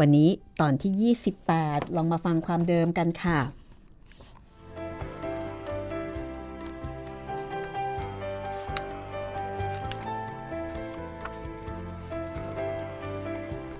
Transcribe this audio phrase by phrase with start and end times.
[0.00, 0.28] วันนี้
[0.60, 1.14] ตอนที่
[1.48, 3.38] 28 ลองมาฟังความเดิมกันค่ะ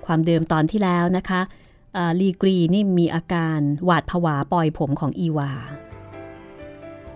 [0.06, 1.40] ความเดิมตอนที่แล้วนะคะ
[2.20, 5.50] ลีกรีนี่มีอาการหวาดผวาปล่อยผมของอีวา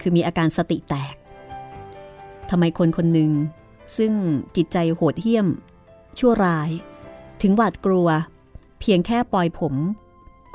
[0.01, 1.15] คือมีอาการสติแตก
[2.51, 3.33] ทำไมคนคนหนึ่ง
[3.97, 4.13] ซึ่ง
[4.57, 5.47] จิตใจโหดเหี้ยม
[6.19, 6.71] ชั่วร้าย
[7.43, 8.09] ถึงหวาดกลัว
[8.81, 9.75] เพียงแค่ปล่อยผม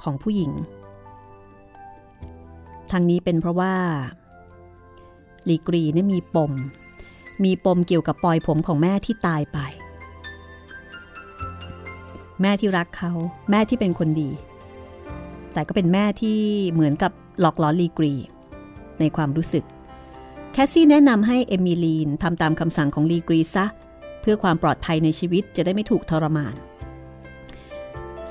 [0.02, 0.52] ของผู้หญิง
[2.92, 3.76] ทั้งนี้เป็นเพราะว่า
[5.50, 6.52] ลีกรีนี่มีปม
[7.44, 9.60] มีปมเกี่ยวกับปล่อยผมของแม่ที่ตายไป
[12.42, 13.12] แม่ที่รักเขา
[13.50, 14.32] แม่ที่เป็นคนดี
[15.54, 16.40] แต่ก็เป็นแม่ที่
[16.72, 18.14] เหมือนกับหลอกล้อลีกรี
[19.00, 19.66] ในความรู้สึก
[20.54, 23.66] แคสซี่แนะนำให้เอมิลีนทำตามคำสั่งของลีกรีซะ
[24.22, 26.56] เพื่อความปลอดภัยในชีวิตจะได้ไม่ถูกทรมาน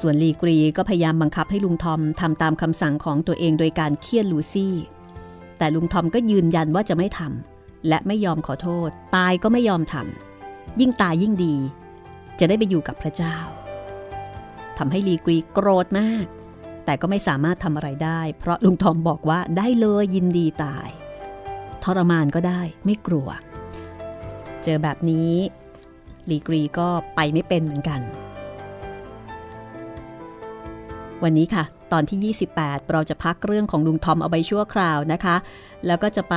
[0.01, 4.75] ส่วนลีกรีก็พยายามบังคับให้ลุงทอมทำตามคำสั่งของตัวเองโดยการเฆี่ยนลูซี่
[5.59, 11.55] แต่ลุงทอมก็ยืนยันว่าจะไม่ทำและไม่ยอมขอโทษ ตายก็ไม่ยอมทำยิ่งตายยิ่งดี
[12.39, 13.37] จะได้ไปอยู่กับพระเจ้า
[14.79, 16.27] ทำให้ลีกรีโกรธมาก
[16.85, 20.89] แต่ก็ไม่สามารถทำอะไรได้ เพราะลุงทอมบอกว่าได้เลยยินดีตาย
[21.85, 23.29] ทรมานก็ได้ไม่กลัว
[24.63, 25.33] เจอแบบนี้
[26.31, 28.01] ลีกรีก็ไปไม่เป็นเหมือนกัน
[31.23, 35.37] วันนี้ค่ะ ตอนที่ 28 เราจะพักเรื่องของลุงทอมเอาไปชั่วคราวนะคะ
[35.87, 36.37] แล้วก็จะไป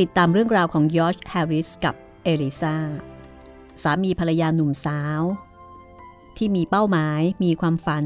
[0.00, 1.94] ติดตามเรื่องราวของยอร์จแฮร์ริสกับ
[2.24, 2.76] เอลิซา
[3.82, 5.22] สามีภรรยาหนุ่มสาว
[6.38, 8.04] ที่มีเป้าหมายมีความฝัน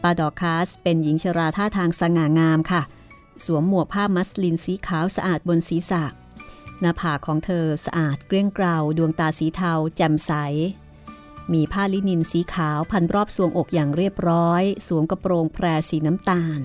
[0.02, 2.82] ป้าดอคาสเป็นหญิงชราท่าทางสง่างามค่ะ
[3.44, 6.04] สวมหมวกผ้ามัสลินสีขาวสะอาดบนศีรษะ
[6.80, 10.32] หน้าผากของเธอสะอาดเกลี้ยงเกลาดวงตาสีเทา แจ่มใส
[11.52, 16.60] มีผ้าลินินสีขาวพันรอบทรวงอกอย่างเรียบร้อย สวมกระโปรงแพรสีน้ำตาล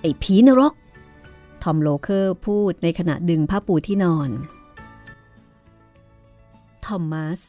[0.00, 0.72] ไอ้ผีนรก
[1.62, 4.30] ทอมโลเคอร์พูดในขณะดึงผ้าปูที่นอน
[6.84, 7.40] ทอมมัส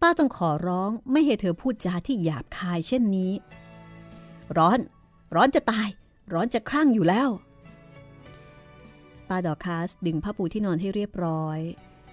[0.00, 3.32] ป้าต้องขอร้องไม่ให้เธอพูดจาที่หยาบคายเช่นนี้
[4.56, 4.78] ร้อน
[5.34, 5.88] ร้อนจะตาย
[6.32, 7.28] ร้อนจะคลั่งอยู่แล้ว
[9.28, 11.58] ป้าดอคาสดึงผ้าปูที่นอนให้เรียบร้อย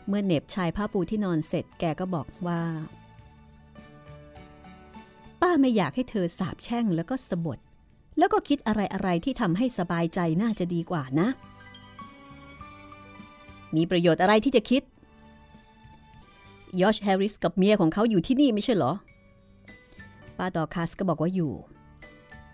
[0.07, 2.61] เมื่อเน็บชายผ้าปูที่นอนเสร็จแกก็บอกว่า
[5.41, 7.59] ป้าไม่อยากให้เธอสาบแช่งแล้วก็สบด
[8.17, 11.27] แล้วก็คิดอะไรอะไรที่ทำให้สบายใจน่าจะดีกว่านะ
[13.75, 14.83] มีประโยชน์อะไรที่จะคิด
[16.81, 18.93] ยอชแฮร์ริสกับเมียของเขาอยู่ที่นี่ไม่ใช่เหรอ
[20.37, 21.53] ป้าดอร์คัสก็บอกว่าอยู่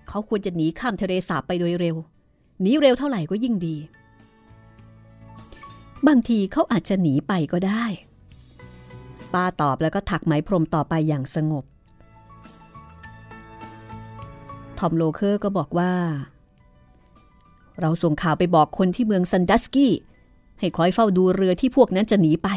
[0.09, 1.95] เขาควรจะหนีข้ามทะเลสาบไปโดยเร็ว
[2.61, 3.75] หนีเร็วเท่าไหร่ก็ยิ่งดี
[6.07, 7.83] บางทีเขาอาจจะหนีไปก็ได้
[9.33, 11.65] ป้าตอบแล้วก็ถักไหมพรมต่อไปอย่างสงบ
[14.77, 15.91] ทอมโลเคอร์ก็บอกว่า
[17.81, 19.93] เราส่งข่าวไปบอกคนที่เมืองซันดัสกี้
[20.59, 22.49] ให้คอยเฝ้าดูเรือที่พวกนั้นจะหนีไป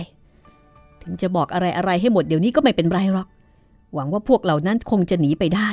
[1.02, 3.28] ถึงจะบอกอะไรอะไรให้หมดเดี๋ยวนี้ก็ไม่เป็นไรหรอก
[3.95, 5.69] หวังว่าพวกเหล่านั้นคงจะหนีไปได้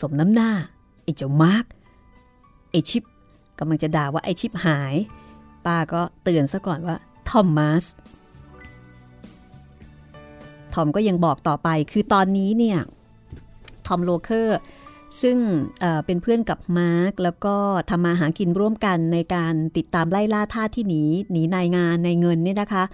[0.00, 0.50] สมน้ำหน้า
[1.04, 1.64] ไอ้เจ้ามาร์ก
[2.70, 3.04] ไอ้ชิป
[3.58, 4.94] กำลังจะด่าว่าไอ้ชิปหาย
[5.66, 6.96] ป้าก็เตือนซะก่อนว่า
[7.28, 7.84] ทอมมัส
[10.74, 12.78] ทอมก็ยังบอกต่อไปคือตอนนี้เนี่ย
[13.86, 14.58] ทอมโลเคอร์
[15.22, 17.56] ซึ่งเป็นเพื่อนกับมาร์กแล้วก็
[17.90, 22.84] ทำมาหากินร่วมกันในการติดตามไล่ล่าทาสที่หนีหนีนายงานนายเงินเนี่ยนะคะ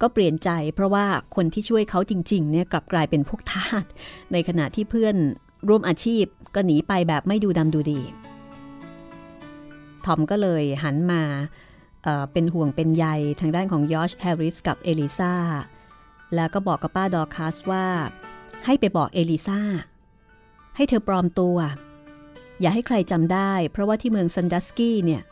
[0.00, 1.04] ก็เปลี่ยนใจเพราะว่า
[1.36, 3.84] คนที่ช่วยเขาจริงๆเนี่ยกลับกลายเป็นพวกทาส
[4.32, 5.16] ในขณะที่เพื่อน
[5.68, 8.00] ร่วมอาชีพ ก็หนีไปแบบไม่ดูดำดูดี
[10.04, 13.06] ทอมก็เลยหันมาเป็นห่วงเป็นใย
[13.40, 15.34] ทางด้านของยอชแฮร์ริสกับเอลิซา
[16.34, 17.86] แล้วก็บอกกับป้าดอคัสว่า
[18.64, 19.60] ให้ไปบอกเอลิซา
[20.76, 21.56] ให้เธอปลอมตัว
[22.60, 25.22] อย่าให้ใครจำได้ เพราะว่าที่เมืองซันดัสกี้เนี่ย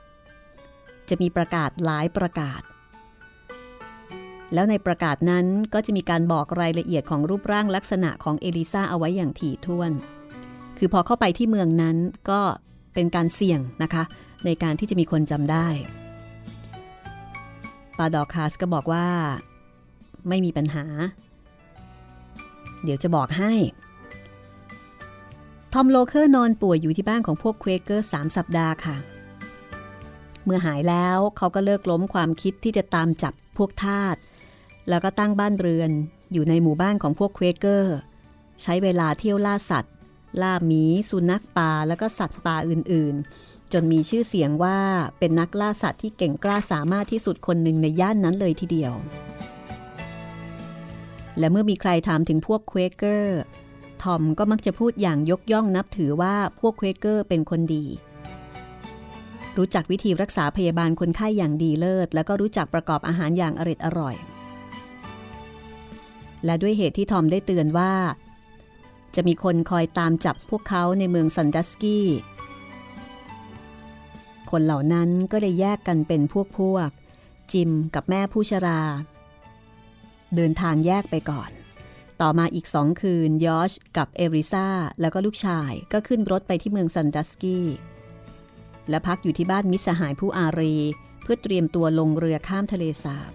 [1.08, 2.62] จะมีประกาศหลายประกาศ
[4.54, 9.92] แล้วในประกาศนั้นก็จะมีการบอกรายละเอียดของรูปร่างลักษณะของเอลิซาเอาไว้อย่างถี่ถ้วน
[10.84, 11.96] คือพอเข้าไปที่เมืองนั้น
[12.30, 12.40] ก็
[12.94, 14.02] เป็นการเสี่ยงนะคะ
[14.44, 15.66] ในการที่จะมีคนจำได้
[17.98, 19.06] ป้าดอร์คัสก็บอกว่า
[20.28, 20.84] ไม่มีปัญหา
[22.84, 23.52] เดี๋ยวจะบอกให้
[25.72, 28.96] ทอมโลเคอร์นอนป่วยอยู่ที่บ้านของพวกเควเกอร์สามสัปดาห์ค่ะ
[30.44, 34.16] เมื่อหายแล้วเขาก็เลิกล้มความคิดที่จะตามจับพวกทาส
[34.88, 35.90] แล้วก็ตั้งบ้านเรือน
[36.32, 37.94] อยู่ในหมู่บ้านของพวกเควเกอร์
[38.62, 39.94] ใช้เวลาเที่ยวล่าสัตว์
[40.40, 44.78] ล่าหมี สุนัขป่าแล้วก็สัตว์ป่าอื่นๆ จนมีชื่อเสียงว่า
[45.18, 48.92] เป็นนักล่าสัตว์ที่เก่งกล้าสามารถที่สุดคนหนึ่งในย่านนั้นเลยทีเดียว
[51.38, 53.40] และเมื่อมีใครถามถึงพวกเควเกอร์
[54.02, 57.84] ทอมก็มักจะพูดอย่างยกย่องนับถือว่าพวกเควเกอร์เป็นคนดี
[59.56, 64.14] รู้จักวิธีรักษาพยาบาลคนไข้อย่างดีเลิศ แล้วก็รู้จักประกอบอาหารอย่างเอร็ดอร่อย
[66.44, 67.92] และด้วยเหตุที่ทอมได้เตือนว่า
[69.14, 72.06] จะมีคนคอยตามจับพวกเขาในเมืองซันดัสกี้
[74.50, 76.88] คนเหล่านั้นก็เลยแยกกันเป็นพวกพวก
[77.52, 78.82] จิมกับแม่ผู้ชรา
[80.34, 81.50] เดินทางแยกไปก่อน
[82.20, 84.68] ต่อมาอีกสองคืนยอชกับเอริซา
[85.00, 87.66] แล้วก็ลูกชายก็ขึ้นรถไปที่เมืองซันดัสกี้
[88.88, 90.76] และพักอยู่ที่บ้านมิสหายผู้อารี
[91.22, 93.32] เพื่อเตรียมตัวลงเรือข้ามทะเลสาบ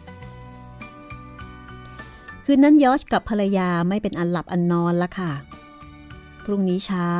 [2.45, 5.33] คืนนั้นยอชกับภรรยาไม่เป็นอันหลับอันนอนละค่ะ
[6.49, 7.11] พรุ่งนี้เช้า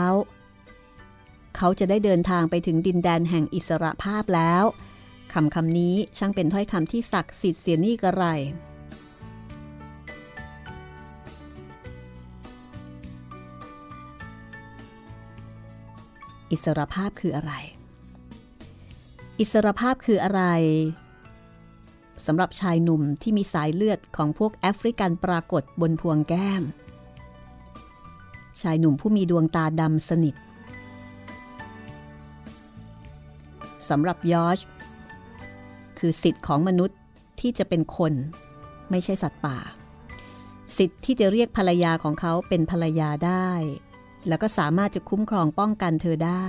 [1.58, 4.64] เขาจะได้เดินทางไปถึงดินแดนแห่งอิสระภาพแล้ว
[5.34, 8.26] คำคำนี้ช่างเป็นถ้อยคำที่ศักดิ์สิทธิ์เสียนี่กระไร
[16.52, 17.54] อิสรภาพคืออะไร
[19.40, 20.44] อิสรภาพคืออะไร
[22.26, 26.64] สำหรับชายหนุ่มที่มีสายเลือดของพวกแอฟริกันปรากฏบนพวงแก้ม
[28.62, 30.36] ชายหนุ่มผู้มีดวงตาดำสนิท
[33.90, 34.60] สำหรับยอช
[36.00, 36.98] คือสิทธิ์ของมนุษย์
[37.40, 38.14] ที่จะเป็นคน
[38.90, 39.58] ไม่ใช่สัตว์ป่า
[40.78, 43.50] สิทธิ์ที่จะเรียกภรรยาของเขาเป็นภรรยาได้
[44.28, 46.48] แล้วก็สามารถจะคุ้มครองป้องกันเธอได้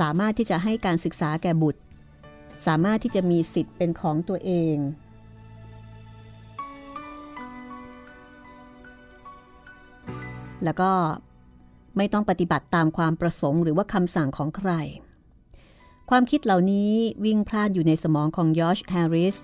[0.00, 1.80] สามารถที่จะให้การศึกษาแก่บุตร
[2.66, 4.76] สามารถที่จะมีสิทธิ์เป็นของตัวเอง
[10.64, 10.90] แล้วก็
[11.96, 14.70] ไม่ต้องปฏิบัติตามความประสงค์หรือว่าคำสั่งของใคร
[16.10, 16.92] ความคิดเหล่านี้
[17.24, 19.36] วิ่งพล่านอยู่ในสมองของยอชแฮร์ริส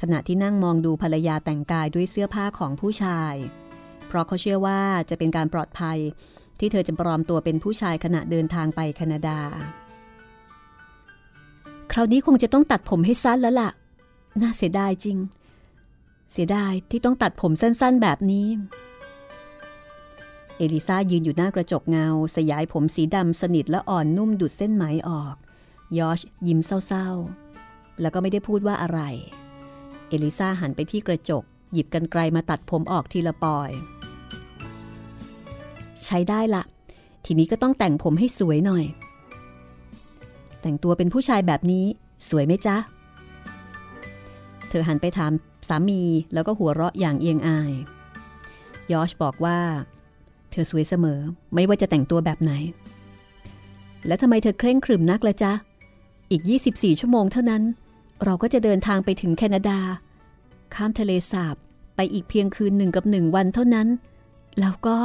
[0.00, 3.34] ขณะที่นั่งมองดูภรรยาแต่งกายด้วยเสื้อผ้าของผู้ชาย
[4.06, 4.80] เพราะเขาเชื่อว่า
[5.10, 5.98] จะเป็นการปลอดภัย
[6.58, 9.38] ที่เธอจะปลอมตัวเป็นผู้ชายขณะเดินทางไปแคนาดา
[11.92, 13.70] คราวนี้คงจะต้องตัดผมให้สั้นแล้วล่ะ
[14.40, 15.18] น่าเสียดายจริง
[16.32, 18.46] เสียดายที่ต้องตัดผมสั้นๆแบบนี้
[20.58, 25.36] เอลิซายืนอยู่หน้ากระจกเงา สยายผมสีดำสนิทและอ่อนนุ่มดุดเส้นไหมออก
[25.98, 29.00] ยอชยิ้มเศร้าๆ แล้วก็ไม่ได้พูดว่าอะไร
[30.08, 33.70] เอลิซาหันไปที่กระจก หยิบกันไกลมาตัดผมออกทีละปอย
[36.04, 36.62] ใช้ได้ละ
[37.24, 38.84] ทีนี้ก็ต้องแต่งผมให้สวยหน่อย
[40.60, 41.84] แต่งตัวเป็นผู้ชายแบบนี้
[42.28, 42.76] สวยไหมจ๊ะ
[44.68, 45.32] เธอหันไปถาม
[45.68, 46.02] สามี
[46.34, 47.72] แล้วก็หัวเราะอย่างเอียงอาย
[48.92, 49.58] ยอชบอกว่า
[50.50, 51.20] เธอสวยเสมอ
[51.54, 52.52] ไม่ว่าจะแต่งตัวแบบไหน
[54.06, 55.52] แล้วทำไมเธอเคร่งครึมนักละจ๊ะ
[56.30, 57.62] อีก 24 ชั่วโมงเท่านั้น
[58.24, 59.78] เราก็จะเดินทางไปถึงแคนาดา
[60.74, 61.56] ข้ามทะเลสาบ
[61.96, 63.88] ไปอีกเพียงคืนหนึ่งกับหนึ่งวันเท่านั้น
[64.60, 64.98] แล้วก็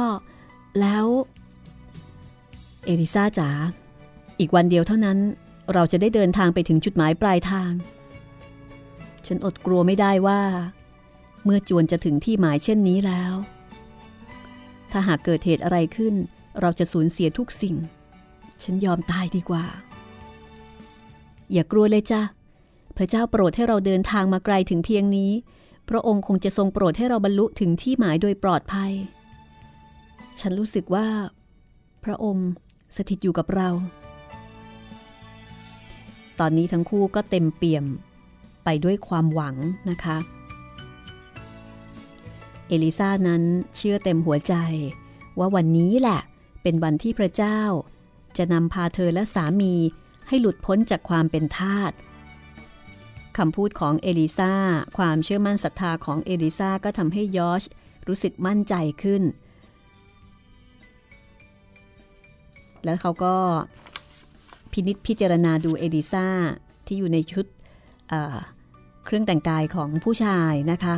[0.80, 1.06] แล้ว
[2.84, 3.50] เอริซาจ๋า
[4.40, 5.18] อีกวันเดียวเท่านั้น
[5.72, 7.72] เราจะได้เดินทางไปถึงจุดหมายปลายทาง
[9.26, 10.40] ฉันอดกลัวไม่ได้ว่า
[11.44, 13.32] เมื่อจวนจะถึงที่หมายเช่นนี้แล้ว
[14.96, 16.14] ถ้าหากเกิดเหตุอะไรขึ้น
[16.60, 17.76] เราจะสูญเสียทุกสิ่ง
[18.62, 19.64] ฉันยอมตายดีกว่า
[21.52, 22.22] อย่ากลัวเลยจ้ะ
[22.96, 25.30] พระเจ้าโปรดให้เราเดินทางมาไกลถึงเพียงนี้
[25.88, 28.92] พระองค์คงจะทรงโปรดให้เราบรรลุถึงที่หมายโดยปลอดภัย
[30.40, 31.06] ฉันรู้สึกว่า
[32.04, 32.50] พระองค์
[32.96, 33.68] สถิตอยู่กับเรา
[36.40, 37.84] ตอนนี้ทั้งคู่ก็เต็มเปี่ยม
[38.64, 39.54] ไปด้วยความหวัง
[39.90, 40.16] นะคะ
[42.68, 43.42] เอลิซานั้น
[43.76, 44.54] เชื่อเต็มหัวใจ
[45.38, 46.20] ว่าวันนี้แหละ
[46.62, 47.60] เป็นวันที่พระเจ้า
[48.38, 49.74] จะนำพาเธอและสามี
[50.28, 51.92] ให้หลุดพ้นจากความเป็นทาส
[53.38, 54.52] คำพูดของเอลิซา
[54.98, 57.62] ความเชื่อมั่นศรัทธาของเอลิซาก็ทำให้ยอช
[58.08, 59.22] รู้สึกมั่นใจขึ้น
[62.84, 63.36] แล้วเขาก็
[64.72, 66.26] พินิษพิจารณาดูเอดิซา
[66.86, 67.46] ที่อยู่ในชุด
[69.04, 70.96] เครื่องแต่งกายของผู้ชายนะคะ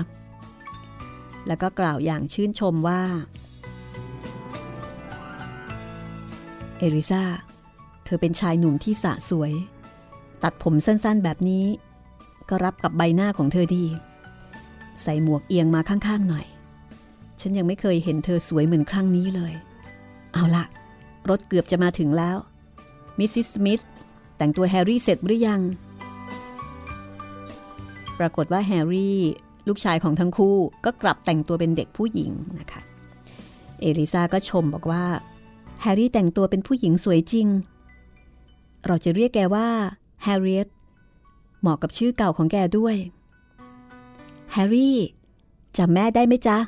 [1.47, 3.03] แล้วก็กล่าวอย่างชื่นชมว่า
[6.79, 7.23] เอริซา
[8.05, 9.53] เธอเป็นชายหนุ่มที่สะสวย
[10.43, 11.65] ตัดผมสั้นๆแบบนี้
[12.49, 13.85] ก็รับกับใบหน้าของเธอดี
[15.03, 16.47] ใส่หมวกเอียงมาข้างๆหน่อย
[17.41, 19.53] ฉันยังไม่เคยเห็นเธอสวยเหมือนครั้งนี้เลย
[20.33, 20.65] เอาละ
[21.29, 22.37] รถเกือบจะมาถึงแล้ว
[23.19, 23.83] มิสซิสสมิธ
[24.37, 25.61] แต่งตัวแฮร์รี่เสร็จหรือยัง
[28.19, 29.19] ปรากฏว่าแฮร์รี่
[29.69, 32.81] ลูกชายของทั้งคู่ก็กลับแต่งตัวเป็นเด็กผู้หญิงนะคะ
[33.81, 35.05] เอลิซาก็ชมบอกว่า
[35.81, 37.49] แฮร์รี่แต่งตัวเป็นผู้หญิงสวยจริง
[38.87, 39.69] เราจะเรียกแกว่า
[40.23, 40.69] แฮร์ริเอต
[41.61, 42.97] เหมาะกับชื่อเก่าของแกด้วย
[44.53, 44.99] แฮร์รี่
[45.77, 46.59] จำแม่ได้ไหมจ๊ะ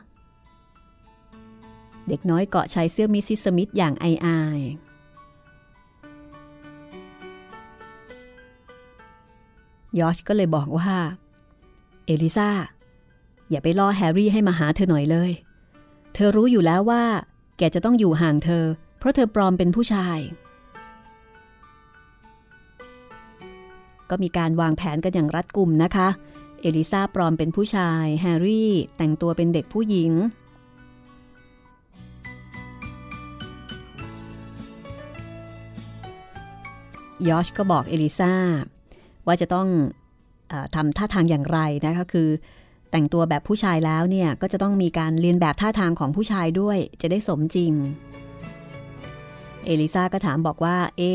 [2.09, 4.61] เด็กน้อยเกาะชายเสื้อมิสซิสมิธอย่างเอียงอาย
[9.99, 10.93] ยอชก็เลยบอกว่า
[12.07, 12.49] เอลิซา
[13.51, 15.31] อย่าไปล่อแฮร์รี่ให้มาหาเธอหน่อยเลย
[16.15, 17.05] เธอรู้อยู่แล้วว่า
[17.59, 18.65] แกจะต้องอยู่ห่างเธอ
[18.99, 20.19] เพราะเธอปลอมเป็นผู้ชาย
[24.11, 26.09] ก็มีการวางแผนกันอย่างรัดกุมนะคะ
[26.61, 30.13] เอลิซาปลอมเป็นผู้ชาย แฮร์รี่แต่งตัวเป็นเด็กผู้หญิง
[37.29, 38.33] ยอชก็บอกเอลิซา
[39.27, 39.69] ว่าจะต้อง
[40.51, 42.29] อทำท่าทางอย่างไรนะคะคือ
[42.91, 47.73] แต่งตัวแบบผู้ชายแล้วเนี่ยก็จะต้องมีการเรียนแบบท่าทางของผู้ชายด้วย จะได้สมจริง
[49.65, 51.13] เอลิซาก็ถามบอกว่า เอ๊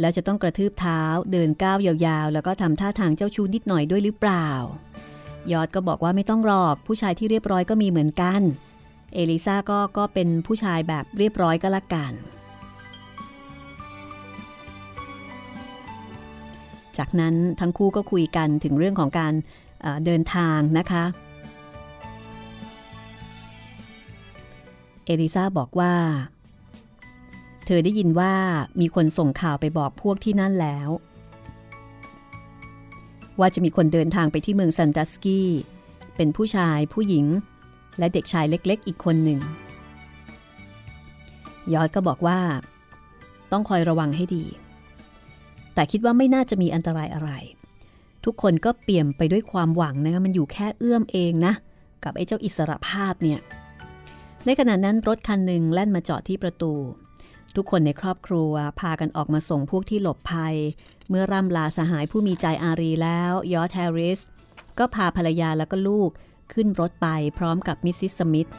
[0.00, 1.00] แล้วจะต้องกระทืบเท้า
[1.32, 4.48] เดินก้าวยาวๆ แล้วก็ทำท่าทางเจ้าชู้นิดหน่อยด้วยหรือเปล่า
[5.52, 8.40] ยอดก็บอกว่าไม่ต้องหรอกผู้ชายที่เรียบร้อยก็มีเหมือนกัน
[9.14, 12.12] เอลิซาก็ก็เป็นผู้ชายแบบเรียบร้อยก็แล้วกัน
[16.98, 19.34] จากนั้นทั้งคู่ก็คุยกันถึงเรื่องของการ
[20.04, 21.04] เดินทางนะคะ
[25.04, 25.94] เอริซาบอกว่า
[27.66, 28.34] เธอได้ยินว่า
[28.80, 30.88] มีคนส่งข่าวไปบอกพวกที่นั่นแล้ว
[33.40, 35.48] ว่าจะมีคนเดินทางไปที่เมืองซันดัสกี้
[36.16, 37.26] เป็นผู้ชายผู้หญิง
[37.98, 39.40] และเด็กชายเล็กๆ อีกคนหนึ่ง
[41.74, 42.38] ยอดก็บอกว่า
[43.52, 44.44] ต้องคอยระวังให้ดี
[45.74, 47.30] แต่คิดว่าไม่น่าจะมีอันตรายอะไร
[48.26, 51.52] ทุกคนก็เปี่ยมไปด้วยความหวังนะคะมันอยู่แค่เอื้อมเองนะ
[52.04, 53.40] กับไอ้เจ้าอิสรภาพเนี่ย
[54.44, 56.72] ในขณะนั้นรถคันหนึ่งแล่นมาจอดที่ประตู
[57.56, 60.56] ทุกคนในครอบครัวพากันออกมาส่งพวกที่หลบภัย
[61.08, 64.20] เมื่อร่ำลาสหายผู้มีใจอารีแล้วยอชแฮร์ริส
[64.78, 66.10] ก็พาภรรยาแล้วก็ลูก
[66.52, 67.08] ขึ้นรถไป
[67.38, 68.50] พร้อมกับมิสซิสสมิธ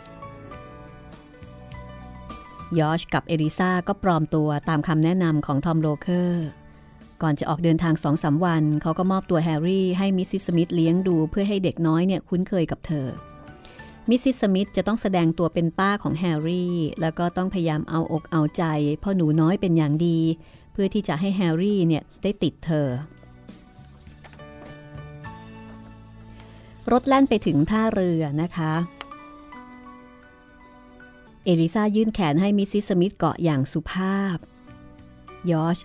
[2.79, 6.47] ยอชกับเอลิซาก็ปลอมตัวตามคำแนะนำของทอมโลเคอร์
[7.21, 13.07] ก่อนจะออกเดินทางสองสามวัน เขาก็มอบตัวแฮร์รี่ให้มิสซิสสมิธเลี้ยงดูเพื่อให้เด็กน้อยเนี่ยคุ้นเคยกับเธอ
[14.09, 18.63] มิสซิสสมิธจะต้องแสดงตัวเป็นป้าของแฮร์รี่ แล้วก็ต้องพยายามเอาอกเอาใจ
[19.03, 20.19] พ่อหนูน้อยเป็นอย่างดี
[20.73, 22.87] เพื่อที่จะให้แฮร์รี่เนี่ยได้ติดเธอ
[26.91, 28.73] รถแล่นไปถึงท่าเรือนะคะ
[31.45, 34.37] เอลิซายื่นแขนให้มิสซิสสมิธเกาะอย่างสุภาพ
[35.51, 35.77] ยอช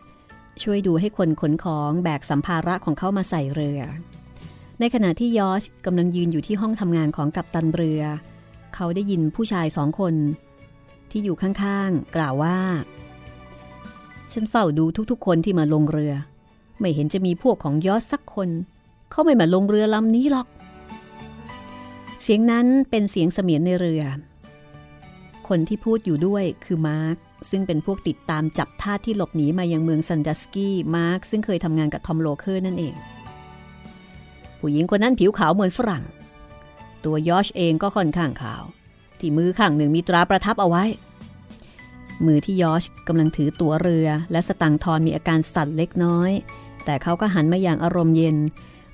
[0.62, 3.80] ช่วยดูให้คนขนของแบกสัมภาระของเขามาใส่เรือ
[4.80, 8.02] ในขณะที่ยอชกำลังยืนอยู่ที่ห้องทำงานของกัปตันเรือ
[8.74, 10.14] เขาได้ยินผู้ชายสองคน
[11.10, 12.58] ที่อยู่ข้างๆ กล่าวว่า
[14.32, 16.14] ฉันเฝ้าดูทุกๆ คนที่มาลงเรือ
[16.80, 18.48] ไม่เห็นจะมีพวกของยอชสักคน
[19.10, 20.46] เขาไม่มาลงเรือลำนี้หรอก
[22.22, 24.02] เสียงนั้นเป็นเสียงเสมียนในเรือ
[25.48, 27.16] คนที่พูดอยู่ด้วยคือมาร์ก
[27.50, 32.94] ซึ่งเป็นพวกติดตามจับทาสที่หลบหนีมายังเมืองซันดัสกี้มาร์กซึ่งเคยทำงานกับทอมโลเคอร์นั่นเอง
[34.58, 36.04] ผู้หญิงคนนั้นผิวขาวเหมือนฝรั่ง
[37.04, 38.62] ตัวยอชเองก็ค่อนข้างขาว
[39.18, 40.84] ที่มือข้างหนึ่งมีตราประทับเอาไว้
[42.26, 46.30] มือที่ยอชกำลังถือตั๋วเรือ และสตางค์ทอนมีอาการสั่นเล็กน้อย
[46.84, 48.36] แต่เขาก็หันมาอย่างอารมณ์เย็น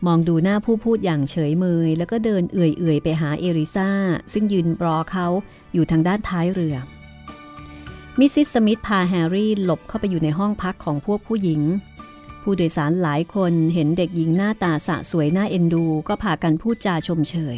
[0.06, 3.90] มองดูหน้าผู้พูดอย่างเฉยเมย แล้วก็เดินเอื่อยๆ ไปหาเอลิซา
[4.32, 5.26] ซึ่งยืนรอเขา
[5.74, 6.76] อยู่ทางด้านท้ายเรือ
[8.20, 11.62] มิสซิสสมิธพาแฮร์รี่หลบเข้าไปอยู่ในห้องพักของพวกผู้หญิง
[12.42, 17.56] ผู้โดยสารหลายคนเห็นเด็กหญิงหน้าตาสะสวยน่าเอ็นดู ก็พากันพูดจาชมเชย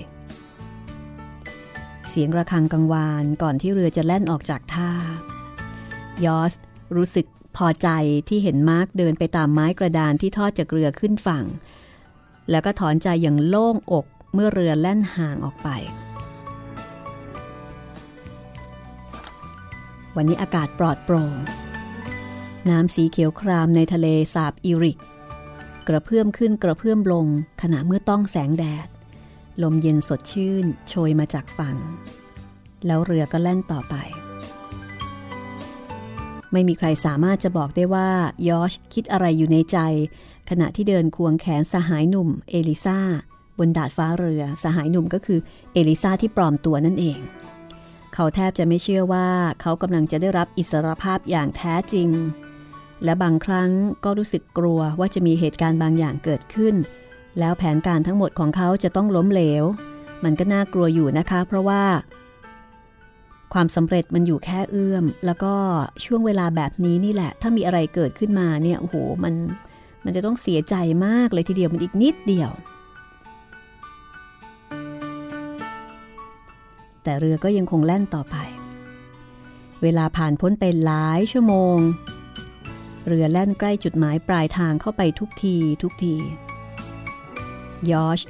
[2.08, 4.90] เสียงระฆังกังวานก่อนที่เรือจะแล่นออกจากท่า
[6.24, 6.52] ยอช
[6.96, 7.88] รู้สึกพอใจ
[8.28, 11.44] ที่เห็นมาร์กเดินไปตามไม้กระดานที่ทอดจากเรือขึ้นฝั่ง
[12.50, 15.68] แล้วก็ถอนใจอย่างโล่งอกเมื่อเรือแล่นห่างออกไป
[20.16, 21.32] วันนี้อากาศปลอดโปร่ง
[22.70, 24.98] น้ำสีเขียวครามในทะเลสาบอีริก
[25.88, 27.26] กระเพื่อมขึ้นกระเพื่อมลง
[27.62, 28.88] ขณะเมื่อต้องแสงแดด
[29.62, 31.76] ลมเย็นสดชื่นโชยมาจากฝั่ง
[32.86, 33.94] แล้วเรือก็แล่นต่อไป
[36.52, 38.08] ไม่มีใครสามารถจะบอกได้ว่า
[38.48, 39.78] ยอชคิดอะไรอยู่ในใจ
[40.50, 42.98] ขณะที่เดินควงแขนสหายหนุ่ม เอลิซา
[43.58, 45.38] บนดาดฟ้าเรือสหายหนุ่มก็คือ
[45.72, 47.18] เอลิซาที่ปลอมตัวนั่นเอง
[48.14, 49.26] เขาแทบจะไม่เชื่อว่า
[49.60, 52.08] เขากำลังจะได้รับอิสรภาพอย่างแท้จริง
[53.04, 53.70] และบางครั้ง
[54.04, 56.74] ก็รู้สึกกลัวว่าจะมีเหตุการณ์บางอย่างเกิดขึ้น
[57.38, 59.64] แล้วแผนการทั้งหมดของเขาจะต้องล้มเหลว
[60.24, 61.82] มันก็น่ากลัวอยู่นะคะ เพราะว่า
[63.52, 65.54] ความสำเร็จมันอยู่แค่เอื้อม แล้วก็
[66.04, 69.34] ช่วงเวลาแบบนี้นี่แหละ ถ้ามีอะไรเกิดขึ้นมาเนี่ยโอ้โหมัน
[70.04, 70.74] มันจะต้องเสียใจ
[71.06, 72.50] มากเลยทีเดียวมันอีกนิดเดียว
[77.04, 78.36] แต่เรือก็ยังคงแล่นต่อไป
[79.82, 81.78] เวลาผ่านพ้นไปหลายชั่วโมง
[83.06, 86.16] เรือแล่นใกล้จุดหมายปลายทางเข้าไปทุกทีทุกที
[87.90, 88.20] ยอช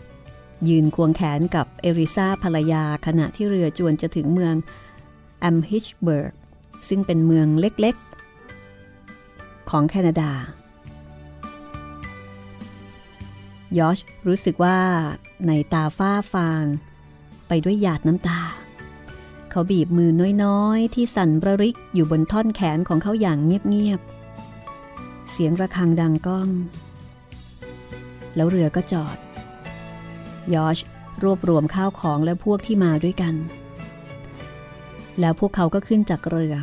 [0.68, 4.54] ยืนควงแขนกับเอริซาภรรยาขณะที่เรือจวนจะถึงเมือง
[5.40, 6.32] แอมฮิชเบิร์ก
[6.88, 10.32] ซึ่งเป็นเมืองเล็กๆ ของแคนาดา
[13.78, 14.78] ยอชรู้สึกว่า
[15.46, 16.64] ในตาฝ้าฟาง
[17.48, 18.40] ไปด้วยหยาดน้ำตา
[19.50, 20.10] เขาบีบมือ
[20.44, 26.48] น้อยๆ ที่สั่นระริกอยู่บนท่อนแขนของเขาอย่างเงียบๆ เสียงระฆังดังก้อง
[28.36, 29.18] แล้วเรือก็จอด
[30.54, 30.78] ยอช
[31.22, 33.34] รวบรวมข้าวของและพวกที่มาด้วยกัน
[35.20, 36.54] แล้วพวกเขาก็ขึ้นจากเรือ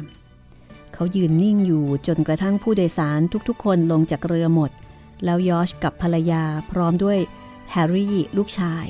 [0.93, 4.71] เขายืนนิ่งอยู่จนกระทั่งผู้โดยสารทุกๆ คนลงจากเรือหมด
[5.25, 7.19] แล้วยอชกับภรรยาพร้อมด้วย
[7.71, 8.85] แฮร์รี่ลูกชาย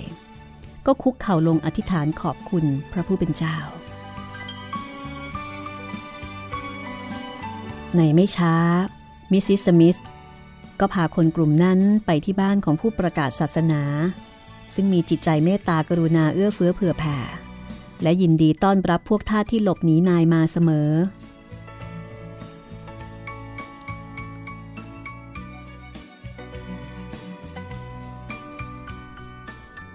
[0.85, 3.57] ก็คุกเข่าลงอธิษฐานขอบคุณพระผู้เป็นเจ้า
[7.95, 8.55] ในไม่ช้า
[9.31, 9.99] มิสซิสสมิธ
[10.79, 13.81] ก็พาคนกลุ่มนั้นไปที่บ้านของผู้ประกาศศาสนา
[14.73, 17.17] ซึ่งมีจิตใจเมตตากรุณาเอื้อเฟื้อเผื่อแผ่
[18.01, 20.91] และยินดีต้อนรับพวกทาสที่หลบหนีนายมาเสมอ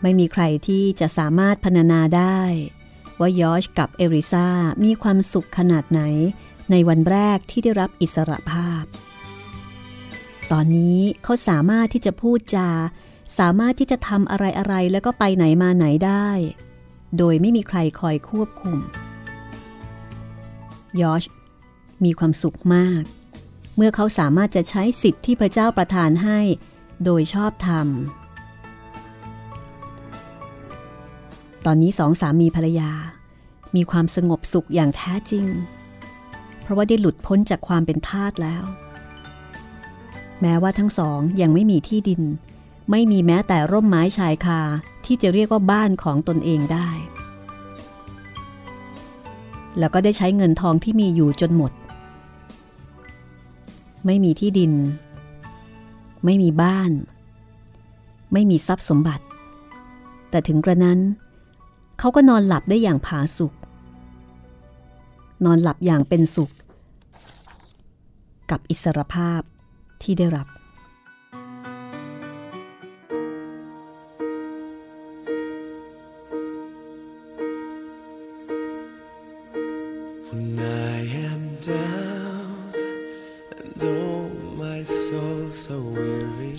[0.03, 2.39] ไม่มีใครที่จะสามารถพรรณนาได้
[3.21, 4.47] ว่ายอชกับเอริซา
[4.85, 6.03] มีความสุขขนาดไหน
[6.71, 8.85] ในวันแรกที่ได้รับอิสรภาพ
[10.53, 12.71] ตอนนี้เขาสามารถที่จะพูดจา
[13.39, 16.29] สามารถที่จะทำอะไรอะไรแล้วก็ไปไหนมาไหนได้
[17.19, 18.79] โดยไม่มีใครคอยควบคุม
[21.01, 21.23] ยอช
[22.05, 23.03] มีความสุขมาก
[23.77, 26.41] เมื่อเขาสามารถจะใช้สิทธิ์ที่พระเจ้าประทานให้
[27.05, 27.87] โดยชอบธรรม
[31.67, 32.91] ตอนนี้สองสามีภรรยา
[33.77, 35.47] มีความสงบสุขอย่างแท้จริง
[36.73, 38.65] ราะว่าได้หลุดพ้นจากความเป็นทาสแล้ว
[40.41, 42.23] แม้ว่าทั้งสองยังไม่มีที่ดิน
[42.91, 44.61] ไม่มีแม้แต่ร่มไม้ชายคา
[45.05, 46.89] ที่จะเรียกว่าบ้านของตนเองได้
[49.79, 51.73] แล้วก็ได้ใช้เงินทองที่มีอยู่จนหมด
[54.07, 54.73] ไม่มีที่ดิน
[56.25, 56.91] ไม่มีบ้าน
[58.33, 59.25] ไม่มีทรัพย์สมบัติ
[60.31, 60.99] แต่ถึงกระนั้น
[61.99, 63.53] เขาก็นอนหลับได้อย่างผาสุก
[65.45, 66.51] นอนหลับอย่างเป็นสุข
[68.53, 69.41] กับอิสรภาพ
[70.03, 70.47] ที่ได้รับ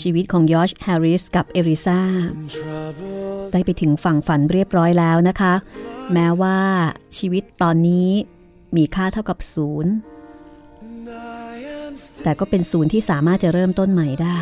[0.01, 1.99] ชีวิตของยอชแฮร์ริสกับเอริซา
[3.53, 5.53] ได้ไปถึงฝั่งฝันเรียบร้อยแล้วนะคะ
[6.13, 6.59] แม้ว่า
[7.17, 8.09] ชีวิตตอนนี้
[8.75, 9.93] มีค่าเท่ากับศูนย์
[12.23, 14.41] แต่ก็เป็นศูนย์ที่สามารถจะเริ่มต้นใหม่ได้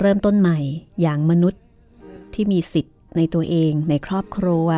[0.00, 0.58] เริ่มต้นใหม่
[1.00, 1.62] อย่างมนุษย์
[2.34, 4.68] ที่มีสิทธิ์ในตัวเองในครอบครัว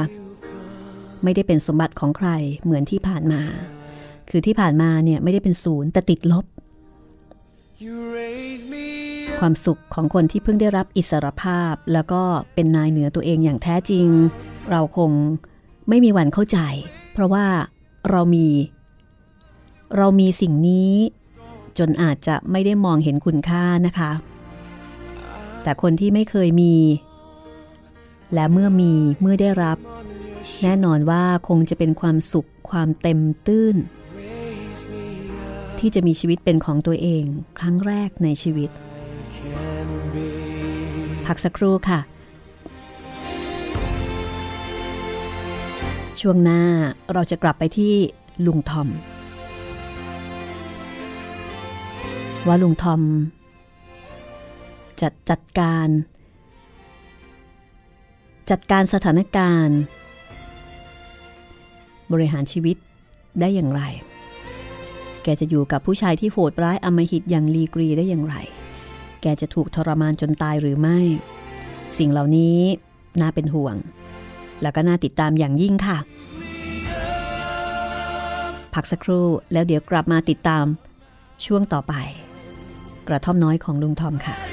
[1.23, 2.29] ไม่ได้เป็นสมบัติของใคร
[2.65, 3.43] เหมือนที่ผ่านมา
[4.31, 6.45] คือที่ผ่านมาเนี่ยไม่ได้เป็นศูนย์แต่ติดลบ
[9.41, 12.23] ความสุขของคนที่เพิ่งได้รับอิสรภาพ แล้วก็
[12.55, 14.09] เป็นนายเหนือตัวเองอย่างแท้จริง
[14.71, 15.11] เราคง
[15.89, 16.59] ไม่มีวันเข้าใจ
[17.13, 17.47] เพราะว่า
[18.11, 18.47] เรามี
[19.97, 20.93] เรามีสิ่งนี้
[21.79, 24.13] จนอาจจะไม่ได้มองเห็นคุณค่านะคะ
[25.63, 26.75] แต่คนที่ไม่เคยมี
[28.35, 29.79] และเมื่อมีเมื่อได้รับ
[30.63, 33.77] แน่นอนว่าคงจะเป็นความสุขความเต็มตื้น
[35.79, 37.25] ที่จะมีชีวิตเป็นของตัวเอง
[37.59, 38.71] ครั้งแรกในชีวิต
[41.27, 42.01] พักสักครู่ค่ะ
[46.21, 46.63] ช่วงหน้า
[47.13, 47.95] เราจะกลับไปที่
[48.47, 48.89] ลุงทอม
[52.47, 53.03] ว่าลุงทอม
[55.01, 55.89] จะจัดการ
[58.51, 59.79] จัดการสถานการณ์
[62.13, 62.77] บริหารชีวิต
[63.41, 63.83] ได้อย่างไร
[65.23, 68.37] แกจะอยู่กับผู้ชายที่โหดร้ายอมหิตอย่างลีกรีได้อย่างไร
[69.23, 70.99] แกจะถูกทรมานจนตายหรือไม่
[71.99, 72.59] สิ่งเหล่านี้
[73.21, 73.77] น่าเป็นห่วง
[74.63, 75.99] แล้วก็น่าติดตามอย่างยิ่งค่ะ
[78.75, 80.65] พักสักครู่แล้วเดี๋ยวกลับมาติดตาม
[81.45, 81.95] ช่วงต่อไป
[83.09, 84.52] กระท่อมน้อยของลุงทอมค่ะ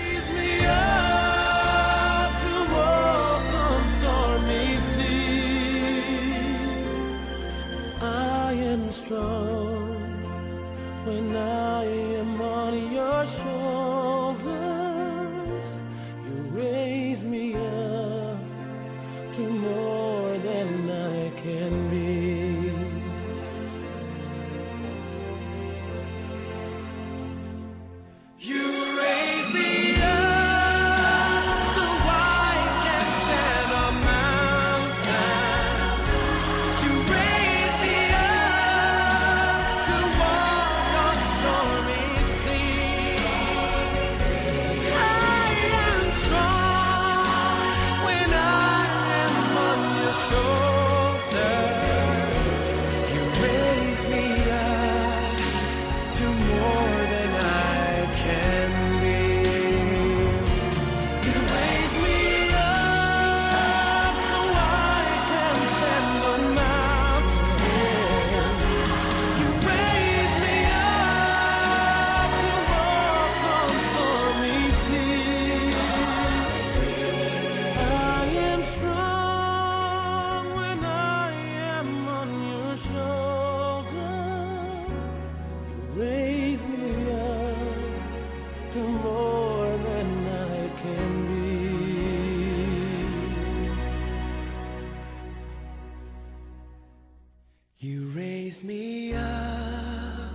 [98.63, 100.31] me up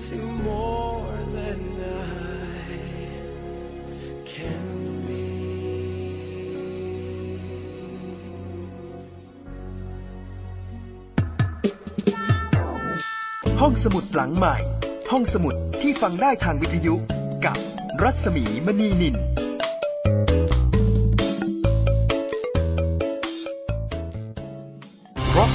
[0.00, 2.78] to more than I
[4.24, 4.66] can
[5.06, 5.24] be.
[13.60, 14.56] ห้องสมุดหลังใหม่
[15.10, 16.94] ห้องสมุดที่ฟังได้ทางวิทยุ
[17.44, 17.56] กับ
[18.02, 19.16] รัศมีมณีนิน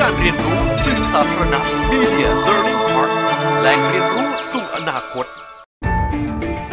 [0.00, 3.10] การเรียนรู้สื่อสาธารณะ Media Learning Park
[3.60, 5.26] แหล่งเรียนรู้สู่อนาคต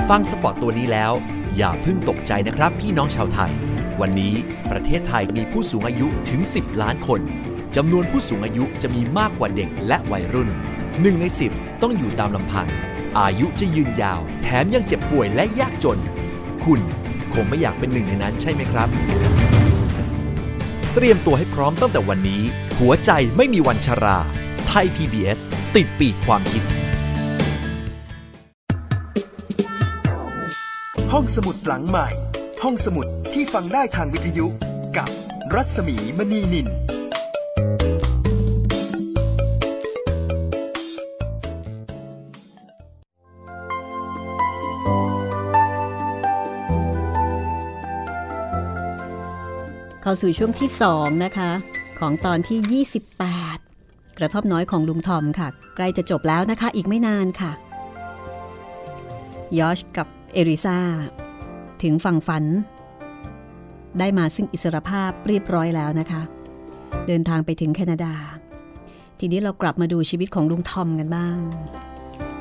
[0.09, 1.13] ฟังสปอตตัวนี้แล้ว
[1.57, 3.51] อย่าเพิ่งตกใจนะครับพี่น้องชาวไทย
[4.01, 4.33] วันนี้
[4.71, 7.21] ประเทศไทยมีผู้สูงอายุถึง 10 ล้านคน
[7.75, 10.49] จำนวนผู้สูงอายุจะมีมากกว่าเด็กและวัยรุ่น
[10.83, 12.67] 1ใน 10 ต้องอยู่ตามลำพัง
[13.19, 15.99] อายุจะยืนยาว แถมยังเจ็บป่วยและยากจน
[16.63, 16.79] คุณ
[17.33, 18.89] คงไม่อยากเป็นหนึ่งในนั้นใช่ไหมครับ
[20.95, 22.43] เตรียมตัวให้พร้อมตั้งแต่วันนี้
[22.79, 24.17] หัวใจไม่มีวันชรา
[24.67, 25.39] ไทย PBS
[25.75, 26.63] ติดปีกความคิด
[31.11, 32.07] ห้องสมุดหลังใหม่
[32.63, 34.47] ห้องสมุดที่ฟังได้ทางวิทยุ
[34.97, 35.09] กับ
[35.55, 51.51] รัศมีมณีนินาสู่ช่วงที่ 2 นะคะ
[51.99, 52.83] ของตอนที่
[53.37, 57.51] 28 กระท่อมน้อยของลุงทอมค่ะ ใกล้จะจบแล้วนะคะ อีกไม่นานค่ะ
[59.59, 60.77] ยอชกับเอริซา
[61.83, 62.43] ถึงฝั่งฝัน
[63.99, 66.21] ได้มาซึ่งอิสรภาพเรียบร้อยแล้วนะคะ
[67.07, 68.13] เดินทางไปถึงแคนาดา
[69.19, 71.37] ทีนี้เรากลับมาดูชีวิตของลุงทอมกันบ้าง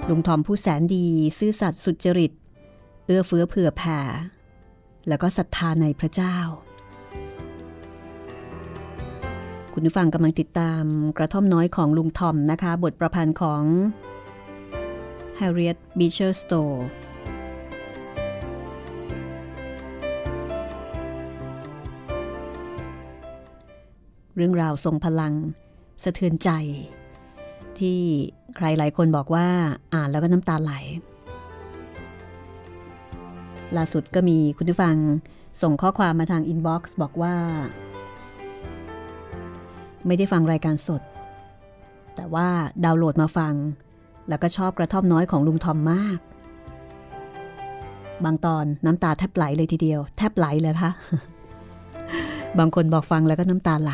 [0.08, 1.06] ลุงทอมผู้แสนดี
[1.38, 2.32] ซื่อสัตย์สุจริต
[3.06, 4.00] เอื้อเฟื้อเผื่อแผ่
[5.08, 6.36] แล้วก็ศรัทธาในพระเจ้า
[9.74, 10.82] คุณผู้ฟังกำลังติดตาม
[11.16, 13.62] กระท่อมน้อยของลุงทอมนะคะ บทประพันธ์ของ
[15.40, 16.78] Harriet Beecher Stowe
[24.36, 25.34] เรื่องราวทรงพลัง
[26.02, 26.50] สะเทือนใจ
[27.78, 27.98] ที่
[28.56, 29.48] ใครหลายคนบอกว่า
[29.94, 30.72] อ่านแล้วก็น้ำตาไหล
[33.76, 34.96] ล่าสุดก็มีคุณผู้ฟัง
[35.62, 37.34] ส่งข้อความมาทางอินบ็อกซ์บอกว่า
[40.06, 41.02] ไม่ได้ฟังรายการสด
[42.16, 42.48] แต่ว่า
[42.84, 43.54] ดาวน์โหลดมาฟัง
[44.28, 46.18] แล้วก็ชอบกระท่อมน้อยของลุงทอมมาก
[48.24, 50.92] บางตอนน้ำตาแทบไหลเลยทีเดียว แทบไหลเลยค่ะ
[52.58, 53.92] บางคนบอกฟังแล้วก็น้ำตาไหล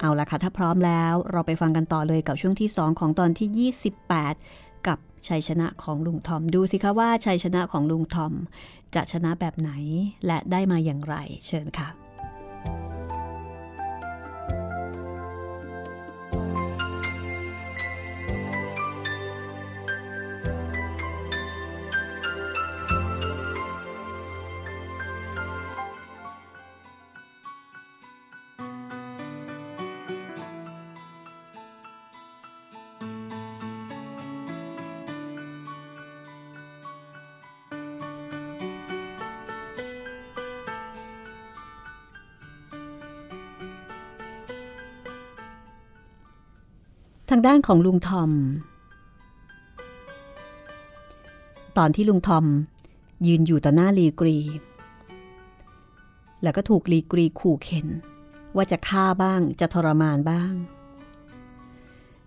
[0.00, 3.70] เอาละค่ะ ถ้าพร้อมแล้วเราไปฟังกันต่อเลยกับช่วงที่ 2 ของตอนที่
[4.32, 8.32] 28 กับชัยชนะของลุงทอมดูสิคะว่าชัยชนะของลุงทอม
[8.94, 9.70] จะชนะแบบไหน
[10.26, 11.14] และได้มาอย่างไร
[11.46, 11.88] เชิญค่ะ
[47.32, 48.30] ทางด้านของลุงทอม
[51.78, 52.46] ตอนที่ลุงทอม
[53.26, 54.38] ยืนอยู่ต่อหน้าลีกรี
[56.42, 57.86] แล้วก็ถูกลีกรีขู่เข็น
[58.56, 60.52] ว่าจะฆ่าบ้างจะทรมานบ้าง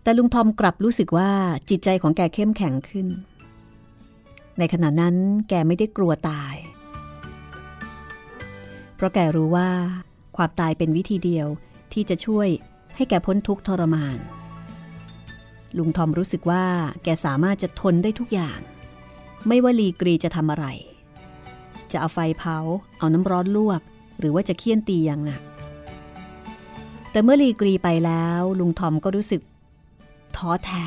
[0.03, 1.31] แต่ลุงทอมกลับรู้สึกว่า
[1.69, 3.07] จิตใจของแกเข้มแข็งขึ้น
[4.59, 5.15] ในขณะนั้น
[5.49, 6.55] แกไม่ได้กลัวตาย
[8.95, 9.69] เพราะแกรู้ว่า
[10.37, 11.47] ความตายเป็นวิธีเดียว
[11.93, 12.47] ที่จะช่วย
[12.95, 14.19] ให้แกพ้นทุกข์ทรมาน
[15.77, 16.65] ลุงทอมรู้สึกว่า
[17.03, 18.59] แกสามารถจะทนได้ทุกอย่าง
[19.47, 20.65] ไม่ว่าลีกรีจะทำอะไร
[21.91, 22.57] จะเอาไฟเผา
[22.99, 23.81] เอาน้ำร้อนลวก
[24.19, 25.41] หรือว่าจะเคี่ยนตีอย่างหนัก
[27.11, 29.41] แต่เมื่อลีกรีไปแล้ว ลุงทอมก็รู้สึก
[30.35, 30.85] ท้อแท้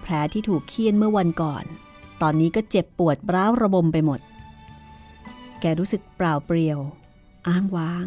[0.00, 1.64] แผลที่ถูกเคี่ยนเมื่อวันก่อน
[2.22, 4.20] ตอนนี้ก็เจ็บปวดร้าวระบมไปหมด
[5.60, 6.78] แกรู้สึกเปล่าเปลี่ยว
[7.48, 8.06] อ้างว้าง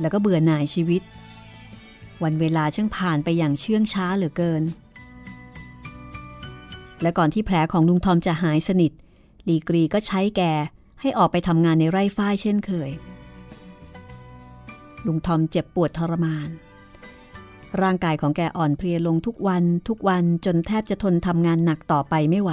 [0.00, 1.02] แล้วก็เบื่อหน่ายชีวิต
[2.22, 4.62] วันเวลาช่างผ่านไปอย่างเชื่องช้าเหลือเกิน
[7.02, 8.92] และก่อนที่แผลของลุงทอมจะหายสนิท
[9.48, 10.42] ลีกรีก็ใช้แก
[11.00, 12.90] ให้ออกไปทำงานในไร่ฝ้ายเช่นเคย
[15.06, 16.48] ลุงทอมเจ็บปวดทรมาน
[17.82, 22.52] ร่างกายของแกอ่อนเพลียลงทุกวันทุกวันจนแทบจะทนทำงานหนักต่อไปไม่ไหว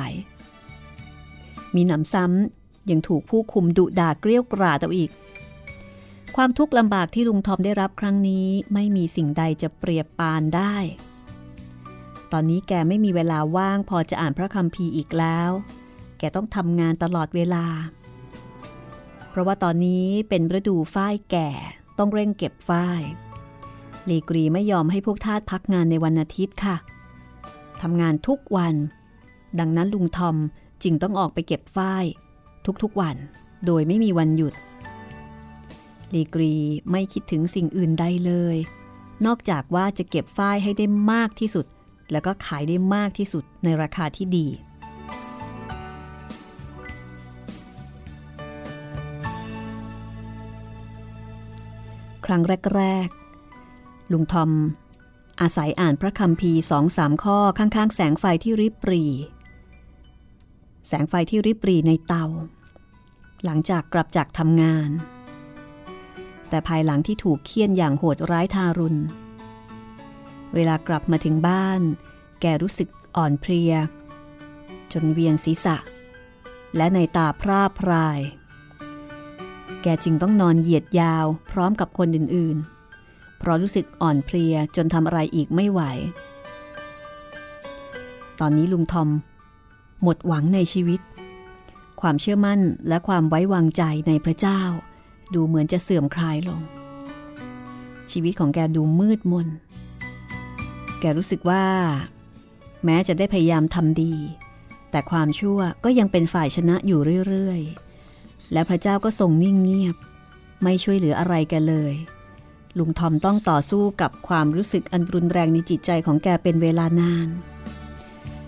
[1.76, 5.10] มีหนำซ้ำยังถูกผู้คุมดุด่าเกลี้ยกล่อมเอาอีก
[6.36, 10.76] ความทุกข์ลำบากที่ลุงทอมได้รับครั้งนี้ไม่มีสิ่งใดจะเปรียบปานได้
[12.32, 15.50] ตอนนี้แกไม่มีเวลาว่างพอจะอ่านพระคัมภีร์อีกแล้ว
[16.18, 17.66] แกต้องทำงานตลอดเวลา
[19.30, 21.50] เพราะว่าตอนนี้เป็นฤดูฝ้ายแก่
[21.98, 23.02] ต้องเร่งเก็บฝ้าย
[24.10, 26.76] ลีกรีไม่ยอมให้พวกทาสพักงานในวันอาทิตย์ค่ะ
[27.82, 28.76] ทำงานทุกวัน
[29.60, 30.36] ดังนั้นลุงทอม
[30.84, 32.06] จึงต้องออกไปเก็บฝ้าย
[32.84, 33.16] ทุกๆวัน
[33.66, 34.54] โดยไม่มีวันหยุด
[36.16, 36.56] ลีกรี
[36.92, 38.58] ไม่คิดถึงสิ่งอื่นใดเลย
[39.26, 41.66] นอกจากว่าจะเก็บฝ้ายให้ได้มากที่สุด
[42.12, 44.48] แล้วก็ขายได้มากที่สุดในราคาที่ดี
[52.26, 52.42] ครั้ง
[52.76, 53.08] แรก
[53.60, 54.52] ๆ ลุงทอม
[55.42, 59.04] อาศัยอ่านพระคัมภีสองสามข้อข้างๆ แสงไฟที่ริบปรี
[60.88, 62.26] แสงไฟที่ริบปรีในเตา
[63.46, 64.90] หลังจากกลับจากทำงาน
[66.52, 69.00] แต่ภายหลังที่ถูกเคี่ยนอย่างโหดร้ายทารุณ
[70.54, 71.82] เวลากลับมาถึงบ้าน
[72.42, 73.74] แกรู้สึกอ่อนเพลีย
[74.92, 75.78] จนเวียนศีรษะ
[76.76, 78.20] และในตาพร่าพราย
[79.82, 85.82] แกจึงต้องนอนเหยียดยาวพร้อมกับคนอื่นๆ เพราะรู้สึกอ่อนเพลียจนทำอะไรอีกไม่ไหว
[88.40, 89.10] ตอนนี้ลุงทอม
[90.04, 91.02] หมดหวังในชีวิต
[92.02, 94.62] ความเชื่อมั่นและความไว้วางใจในพระเจ้า
[95.36, 96.62] ดูเหมือนจะเสื่อมคลายลง
[98.12, 99.48] ชีวิตของแกดูมืดมน
[101.00, 101.66] แกรู้สึกว่า
[102.86, 104.14] แม้จะได้พยายามทำดี
[104.92, 109.96] แต่ความชั่วก็ยังเป็นฝ่ายชนะอยู่เรื่อยๆ และพระเจ้าก็ทรงนิ่งเงียบ
[110.64, 111.94] ไม่ช่วยเหลืออะไรแกเลย
[112.78, 117.28] ลุงทอมต้องต่อสู้กับความรู้สึกอันรุนแรงในจิตใจของแกเป็นเวลานาน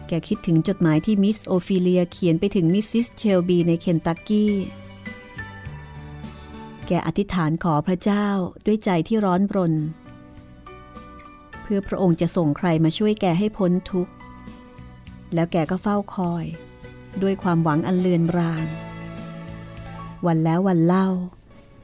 [0.07, 4.53] แกคิดถึงจดหมายที่มิสโอฟิเลียเขียนไปถึงมิสซิสเชลบีในเคนตักกี้
[6.87, 8.27] แกอธิษฐานขอพระเจ้า
[8.65, 9.73] ด้วยใจที่ร้อนรน
[11.61, 14.13] เพื่อพระองค์จะส่งใครมาช่วยแกให้พ้นทุกข์
[15.33, 16.45] แล้วแกก็เฝ้าคอย
[17.21, 18.65] ด้วยความหวังอันเลือนราง
[20.25, 21.07] วันแล้ววันเล่า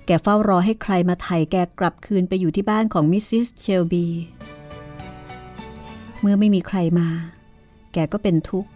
[0.06, 4.06] แกเฝ้ารอให้ใครมาไถ่แกกลับคืนไปอยู่ที่บ้านของมิสซิสเชลบี
[6.20, 7.08] เมื่อไม่มีใครมา
[7.94, 8.70] แกก็เป็นทุกข์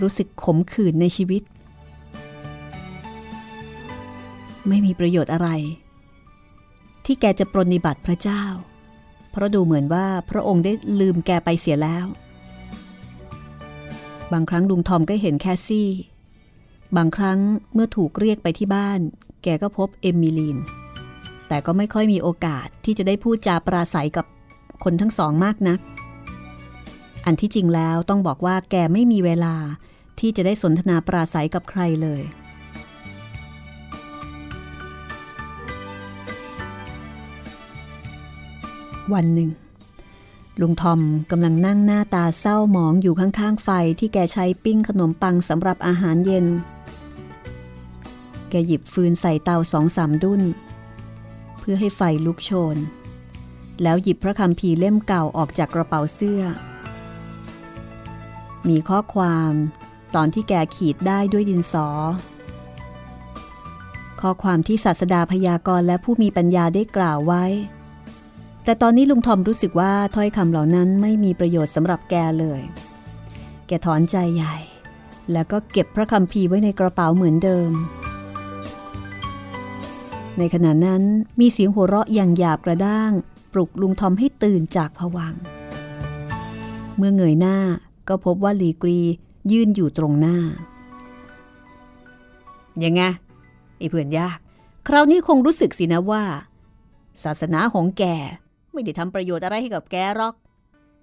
[0.00, 1.42] รู้สึกขมขื่นในชีวิต
[4.68, 5.48] ไม่มีประโยชน์อะไร
[7.04, 8.44] ที่แกจะปรนนิบัติพระเจ้า
[9.30, 12.06] เพราะดูเหมือนว่าพระองค์ได้ลืมแกไปเสียแล้ว
[14.32, 15.90] บางครั้งลุงทอมก็เห็นแคสซี่
[16.96, 17.38] บางครั้ง
[17.74, 19.00] เมื่อถูกเรียกไปที่บ้าน
[19.42, 20.58] แกก็พบเอมิลีน
[21.48, 24.26] แต่ก็ไม่ค่อยมีโอกาสที่จะได้พูดจาปราศัยกับ
[24.84, 25.80] คนทั้งสองมากนัก
[27.26, 29.54] อันที่จริงแล้วต้องบอกว่าแกไม่มีเวลา
[30.20, 32.22] ที่จะได้สนทนาปราศัยกับใครเลย
[39.14, 39.50] วันหนึ่ง
[40.60, 41.00] ลุงทอม
[41.30, 46.46] กำลังนั่งหน้าตาเศร้าหมองอยู่ข้างๆไฟที่แกใช้ปิ้งขนมปังสำหรับอาหารเย็น
[48.50, 50.42] แกหยิบฟืนใส่เตาสองสามดุน
[51.58, 52.76] เพื่อให้ไฟลุกโชน
[53.82, 56.42] แล้วหยิบพระคำพีเล่มเก่าออกจากกระเป๋าเสื้อ
[58.68, 59.52] มีข้อความ
[60.14, 61.88] ตอนที่แกขีดได้ด้วยดินสอ
[64.20, 67.44] ข้อความที่ศาสดาพยากรณ์และผู้มีปัญญาได้กล่าวไว้
[68.64, 72.60] แต่ตอนนี้ลุงทอมรู้สึกว่าถ้อยคำเหล่านั้นไม่มีประโยชน์สำหรับแกเลย
[73.66, 74.56] แกถอนใจใหญ่
[75.32, 77.72] แล้วก็เก็บพระคำพีไว้ในกระเป๋าเหมือนเดิม
[80.38, 81.02] ในขณะนั้น
[81.40, 83.12] มีเสียงหัวเราะอย่างหยาบกระด้าง
[83.52, 85.34] ปลุกลุงทอมให้ตื่นจากผวัง
[86.96, 87.56] เมื่อเงยหน้า
[88.08, 89.00] ก็พบว่าลีกรี
[89.52, 90.38] ยืนอยู่ตรงหน้า
[92.84, 93.02] ยังไง
[93.78, 94.38] ไอ้เพื่อนยาก
[94.88, 96.24] คราวนี้คงรู้สึกสินะว่า
[97.22, 98.04] ศาสนาของแก
[98.72, 100.34] ไม่ได้ทำประโยชน์อะไรให้กับแกหรอก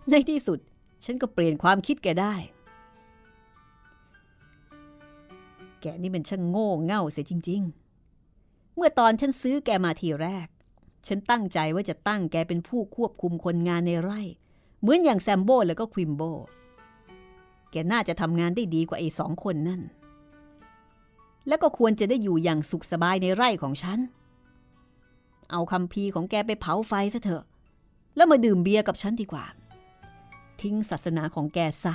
[0.10, 0.60] ในที่สุด
[1.04, 2.36] ฉันก็เปลี่ยนความคิดแกได้
[5.82, 7.62] แกนี่เป็นช่างโง่เง่าเสียจริง
[8.20, 10.48] ๆ เมื่อตอนฉันซื้อแกมาทีแรก
[11.08, 14.22] ฉันตั้งใจว่าจะตั้งแกเป็นผู้ควบคุมคนงานในไร่
[14.80, 16.22] เหมือนอย่างแซมโบแล้วก็ควิมโบ
[17.72, 19.82] แกน่าจะทำงานได้ดีกว่าไอ้สองคนนั่น
[21.48, 24.00] แล้วก็ควรจะได้อยู่อย่างสุขสบายในไร่ของฉัน
[25.52, 27.44] เอาคำพีของแกไปเผาไฟซะเถอะ
[28.18, 29.46] แล้วมาดื่มเบียร์กับฉันดีกว่า
[30.62, 31.94] ทิ้งศาสนาของแกซะ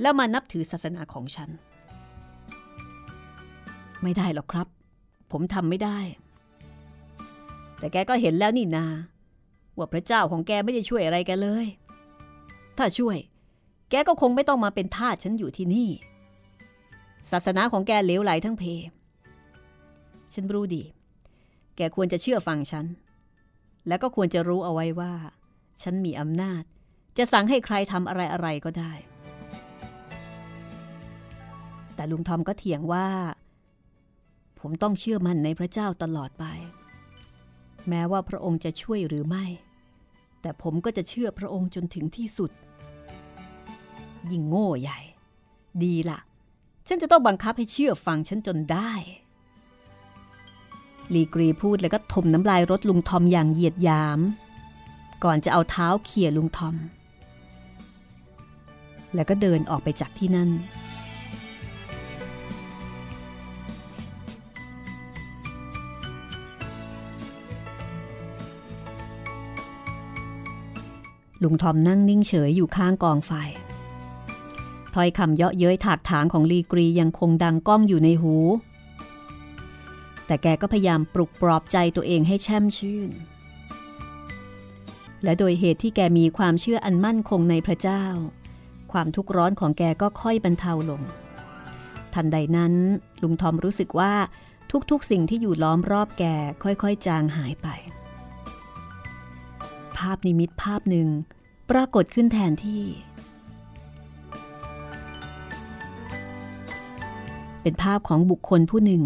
[0.00, 1.50] แล้วมานับถือศาสนาของฉัน
[4.02, 4.66] ไม่ได้หรอกครับ
[5.30, 5.98] ผมทำไม่ได้
[7.78, 8.86] แต่แกก็เห็นแล้วนี่นา
[9.76, 11.66] ว่าพระเจ้าของแกไม่ได้ช่วยอะไรแกเลย
[12.78, 13.18] ถ้าช่วย
[13.90, 15.90] แกก็คงไม่ต้องมาเป็นทาสฉันอยู่ที่นี่
[17.30, 18.64] ศาสนาของแกเลวไหลทั้งเพ
[20.34, 20.82] ฉันรู้ดี
[21.76, 22.84] แกควรจะเชื่อฟังฉัน
[23.88, 25.12] และก็ควรจะรู้เอาไว้ว่า
[25.82, 26.62] ฉันมีอำนาจ
[27.18, 28.92] จะสั่งให้ใครทำอะไรอะไรก็ได้
[31.94, 33.08] แต่ลุงทอมก็เถียงว่า
[34.60, 36.44] ผมต้องเชื่อมั่นในพระเจ้าตลอดไป
[37.88, 39.44] แม้ว่าพระองค์จะช่วยหรือไม่
[40.40, 42.50] แต่ผมก็จะเชื่อพระองค์จนถึงที่สุด
[44.30, 45.00] ยิ่งโง่ใหญ่
[45.82, 46.20] ดีละ่ะ
[46.88, 48.92] ฉันจะต้องบังคับให้เชื่อฟังฉันจนได้
[51.14, 54.20] ลีกรีพูดแล้วก็ถมน้ำลายรถลุงทอมอย่างเหยียดหยาม
[55.24, 56.76] ก่อนจะเอาเท้าเขี่ยลุงทอม
[59.14, 60.50] แล้วก็เดินออกไปจากที่นั่น
[71.42, 73.32] ลุงทอมนั่งนิ่งเฉยอยู่ข้างกองไฟ
[74.94, 78.34] ถ้อยคำเยาะเย้ยถากถางของลีกรียังคงดังก้องอยู่ในหู
[80.32, 83.10] แต่แกก็พยายามปลุกปลอบใจตัวเองให้แช่มชื่น
[85.22, 88.04] และโดยเหตุที่แกมีความเชื่ออันมั่นคงในพระเจ้า
[88.92, 91.02] ความทุกข์ร้อนของแกก็ค่อยบรรเทาลง
[92.14, 92.74] ทันใดนั้น
[93.22, 94.12] ลุงทอมรู้สึกว่า
[94.90, 96.24] ทุกๆ สิ่งที่อยู่ล้อมรอบแก
[96.62, 97.68] ค่อยๆ จางหายไป
[99.96, 101.08] ภาพนิมิตภาพหนึ่ง
[101.70, 102.82] ปรากฏขึ้นแทนที่
[107.62, 109.04] เป็นภาพของบุคคลผู้หนึ่ง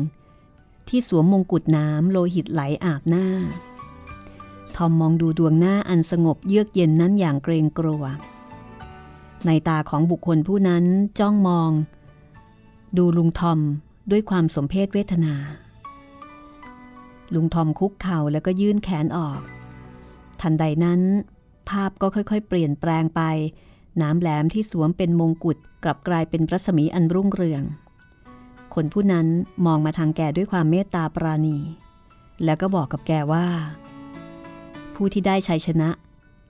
[0.89, 3.27] ที่สวมมงกุฎน้ำโลหิตไหลอาบหน้า
[4.77, 8.05] ทอมมองดูดวงหน้าอันสงบเยือกเย็นนั้นอย่างเกรงกลัว
[9.47, 10.85] ในตาของบุคคลผู้นั้น
[11.19, 11.71] จ้องมอง
[12.97, 13.61] ดูลุงทอม
[14.11, 15.35] ด้วยความสมเพศเวทนา
[17.35, 19.41] ลุงทอมคุกเข่าแล้วก็ยื่นแขนออก
[20.41, 21.01] ทันใดนั้น
[21.69, 23.23] ภาพก็ค่อยๆ เปลี่ยนแปลงไป
[24.03, 27.63] น้ำแหลมที่สวมเป็นมงกุฎกลับกลายเป็นรัศมีอันรุ่งเรือง
[28.81, 29.29] คนผู้นั้น
[29.67, 31.59] มองมาทางแกด้วยความเมตตาปราณี
[32.45, 33.47] แล้วก็บอกกับแกว่า
[34.95, 35.91] ผู้ที่ได้ชัยชนะ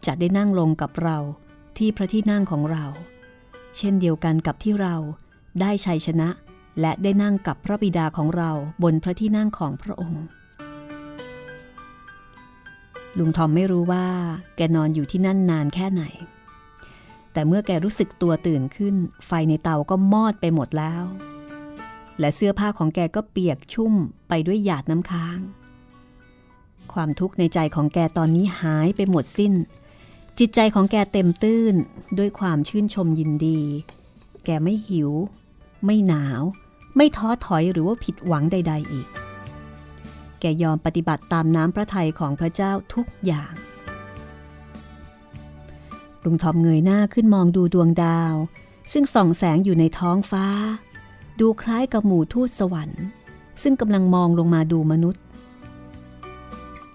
[0.06, 1.16] จะได้นั่งลงกับเรา
[1.78, 2.84] ที่พระที่นั่งของเรา
[3.76, 4.94] เช่นเดียวกันกับที่เรา
[5.60, 6.28] ได้ชัยชนะ
[6.80, 8.50] และได้นั่งกับพระบิดาของเรา
[8.82, 10.24] บนพระที่นั่งของพระองค์
[13.18, 14.06] ลุงทอมไม่รู้ว่า
[14.56, 16.02] แกนอนอยู่ที่นั่นนานแค่ไหน
[17.32, 18.94] แต่เมื่อแกรู้สึกตัวตื่นขึ้น
[19.26, 21.04] ไฟในเตาก็มอดไปหมดแล้ว
[22.20, 23.94] และเสื้อผ้าของแกก็เปียกชุ่ม
[24.28, 25.38] ไปด้วยหยาดน้ำค้าง
[26.92, 29.54] ความทุกข์ในใจของแกตอนนี้หายไปหมดสิ้น
[30.38, 31.74] จิตใจของแกเต็มตื้น
[32.18, 33.60] ด้วยความชื่นชมยินดี
[34.44, 35.10] แกไม่หิว
[35.84, 36.42] ไม่หนาว
[36.96, 39.08] ไม่ท้อถอยหรือว่าผิดหวังใด ๆ อีก
[40.40, 43.54] แกยอมปฏิบัติตามน้ำพระทัยของพระเจ้าทุกอย่าง
[46.24, 48.34] ลุงทอมเงยหน้าขึ้นมองดูดวงดาว
[48.92, 50.46] ซึ่งส่องแสงอยู่ในท้องฟ้า
[51.40, 53.04] ดูคล้ายกับหมู่ทูตสวรรค์
[53.62, 55.22] ซึ่งกำลังมองลงมาดูมนุษย์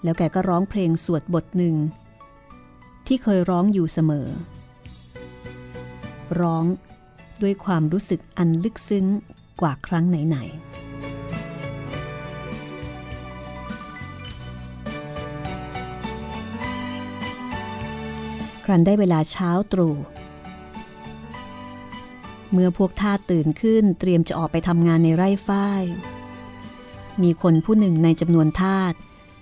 [0.04, 1.76] แล้วแกก็ร้องเพลงสวดบทหนึ่ง
[3.08, 4.28] ที่เคยร้องอยู่เสมอ
[6.40, 6.64] ร้อง
[7.42, 9.06] ด้วยความรู้สึกอันลึกซึ้ง
[9.62, 10.72] กว่าครั้งไหนๆ
[18.66, 19.96] ครั้นได้เวลาเช้าตรู่
[22.52, 25.84] เมื่อพวกทาสตื่นขึ้นเตรียมจะออกไปทำงานในไร่ฝ้าย
[27.22, 28.94] มีคนผู้หนึ่งในจำนวนทาส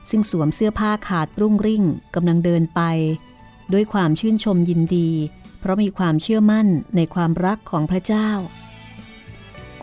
[0.09, 1.83] ซึ่งสวมเสื้อผ้าขาดรุ่งริ่ง
[2.15, 2.81] กำลังเดินไป
[3.73, 5.09] ด้วยความชื่นชมยินดี
[5.59, 8.29] เพราะมีความเชื่อมั่นในความรักของพระเจ้า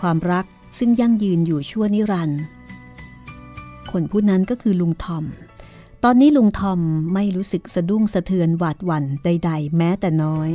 [0.00, 0.44] ความรัก
[0.78, 2.40] ซึ่งยั่งยืนอยู่ชั่วนิรันดร์
[3.92, 5.24] คนผู้นั้นก็คือลุงทอม
[6.04, 6.80] ตอนนี้ลุงทอม
[7.14, 10.50] ไม่รู้สึกสะดุ้งสะเทือนหวาดหวั่นใด ๆ แม้แต่น้อย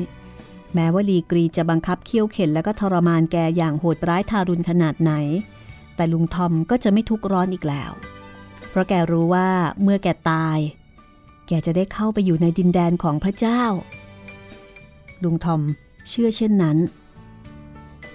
[0.76, 5.14] แม้ว่าลีกรีจะบังคับเคี่ยวเข็นแล้วก็ทรมานแกอย่างโหดร้ายทารุณขนาดไหน
[5.96, 7.92] แต่ลุงทอมก็จะไม่ทุกข์ร้อนอีกแล้ว
[8.70, 9.50] เพราะแกรู้ว่า
[9.84, 10.58] เมื่อแกตาย
[11.48, 13.64] แกจะได้เข้าไปอยู่ในดินแดนของพระเจ้า
[15.24, 15.62] ลุงทอม
[16.10, 16.78] เชื่อเช่นนั้น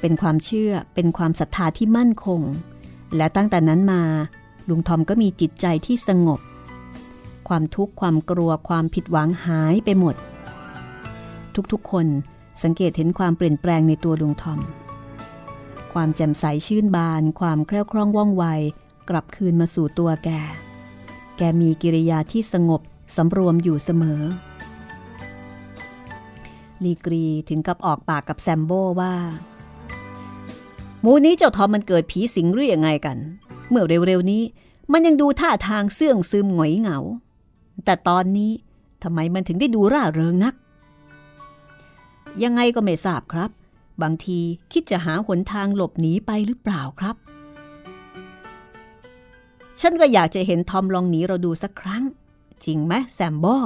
[0.00, 2.40] เป็นความเชื่อเป็นความศรัทธาที่มั่นคง
[3.16, 4.02] และตั้งแต่นั้นมา
[4.68, 6.40] ลุงทอมก็มีจิตใจที่สงบ
[7.48, 10.14] ความทุกข์ความกลัวความผิดหวังหายไปหมด
[11.72, 12.06] ทุกๆคน
[12.62, 14.60] สังเกตเห็นความเปลี่ยนแปลงในตัวลุงทอม
[15.92, 18.44] ความแจ่มใสชื่นบาน ความแคล่วคล่องว่องไว
[19.08, 20.30] กลับคืนมาสู่ตัวแก
[21.36, 22.80] แกมีกิริยาที่สงบ
[23.16, 24.22] สำรวมอยู่เสมอ
[26.84, 29.14] ลีกรีถึงกับออกปากกับแซมโบว่า
[31.04, 33.18] มูนี้เจ้าทอมมันเกิดผีสิงหรือยังไงกัน
[33.68, 34.42] เมื่อเร็วๆนี้
[34.92, 36.98] มันยังดูท่าทางเสื่องซึมหงอยเหงา
[37.84, 38.50] แต่ตอนนี้
[39.02, 40.54] ทำไมมันถึงได้ดูร่าเริงนัก
[42.42, 43.50] ยังไงก็ไม่ทราบครับ
[44.02, 44.40] บางที
[44.72, 47.16] คิดจะหาหนทางหลบหนีไปหรือเปล่าครับ
[49.80, 52.04] ฉันก็อยากจะเห็นทอมลองหนีเราดูสักครั้ง
[52.64, 53.56] จริงไหมแซมบอ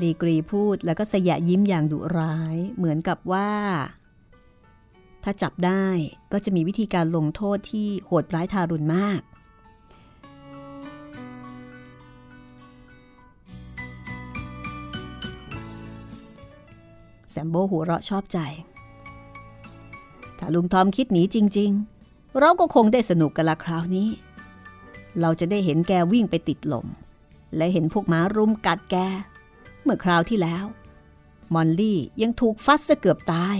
[0.00, 3.50] ลีกรีพูดแล้วก็สยะยิ้มอย่างดุร้าย เหมือนกับว่า
[5.24, 5.86] ถ้าจับได้
[6.32, 9.20] ก็จะมีวิธีการลงโทษที่โหดร้ายทารุณมาก
[17.36, 18.38] ซมโบหัวเราะชอบใจ
[20.38, 21.70] ถ้าลุงทอมคิดหนีจริง
[22.04, 24.08] ๆ เราก็คงได้สนุกกันละคราวนี้
[25.20, 26.86] เราจะได้เห็นแกวิ่งไปติดลม
[27.56, 28.96] และเห็นพวกม้ารุมกัดแก
[29.82, 30.64] เมื่อคราวที่แล้ว
[31.54, 33.56] มอนลี่ยังถูกฟัดซะเกือบตาย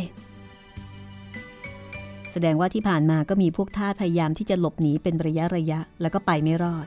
[2.33, 6.87] แสดงว่าที่ผ่านมาก็มีพวกทาสพยายามที่จะหลบหนีเป็นระยะระยะแล้วก็ไปไม่รอด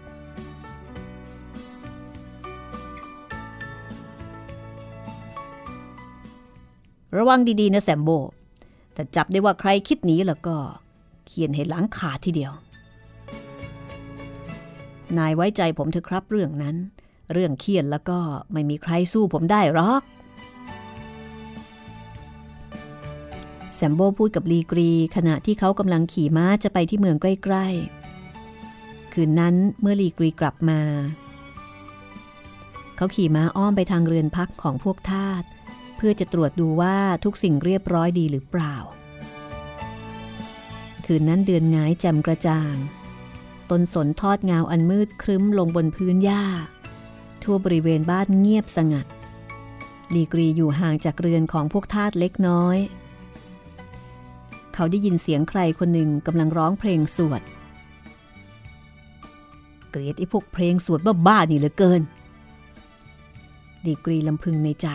[7.18, 8.10] ระวังดีๆนะแซมโบ
[8.94, 10.56] แต่จับได้ว่าใครคิดหนีแล้วก็
[11.28, 12.54] เขียนให้หลังขาดทีเดียว
[15.18, 16.76] นายไว้ใจผมเถอะครับเรื่องนั้น
[17.34, 18.20] เรื่องเคียดแล้วก็
[18.52, 20.02] ไม่มีใครสู้ผมได้หรอก
[23.76, 30.80] แซมโบพูดกับลีกรี ขณะที่เขากำลังขี่ม้าจะไปที่เมืองใกล้ๆ คืนนั้นเมื่อลีกรีกลับมา
[32.96, 35.44] เขาขี่ม้าอ้อมไปทางเรือนพักของพวกทาส
[36.02, 38.76] เพื่อจะตรวจดูว่าทุกสิ่งเรียบร้อยดีหรือเปล่า
[41.06, 42.76] คืนนั้นเดือนงายแจ่มกระจ่าง
[43.70, 46.44] ต้นสนทอดเงาอันมืดครึ้มลงบนพื้นหญ้า
[47.44, 49.06] ทั่วบริเวณบ้านเงียบสงัด
[50.14, 52.78] ลีกรีอยู่ห่างจากเรือนของพวกทาสเล็กน้อย
[54.74, 57.42] เขาได้ยินเสียงใครคนหนึ่งกำลังร้องเพลงสวด
[59.90, 62.02] เกลียดไอ้พวกเพลงสวดบ้าๆนี่เหลือเกิน
[63.86, 64.90] ดีกรีลำพึงในใจ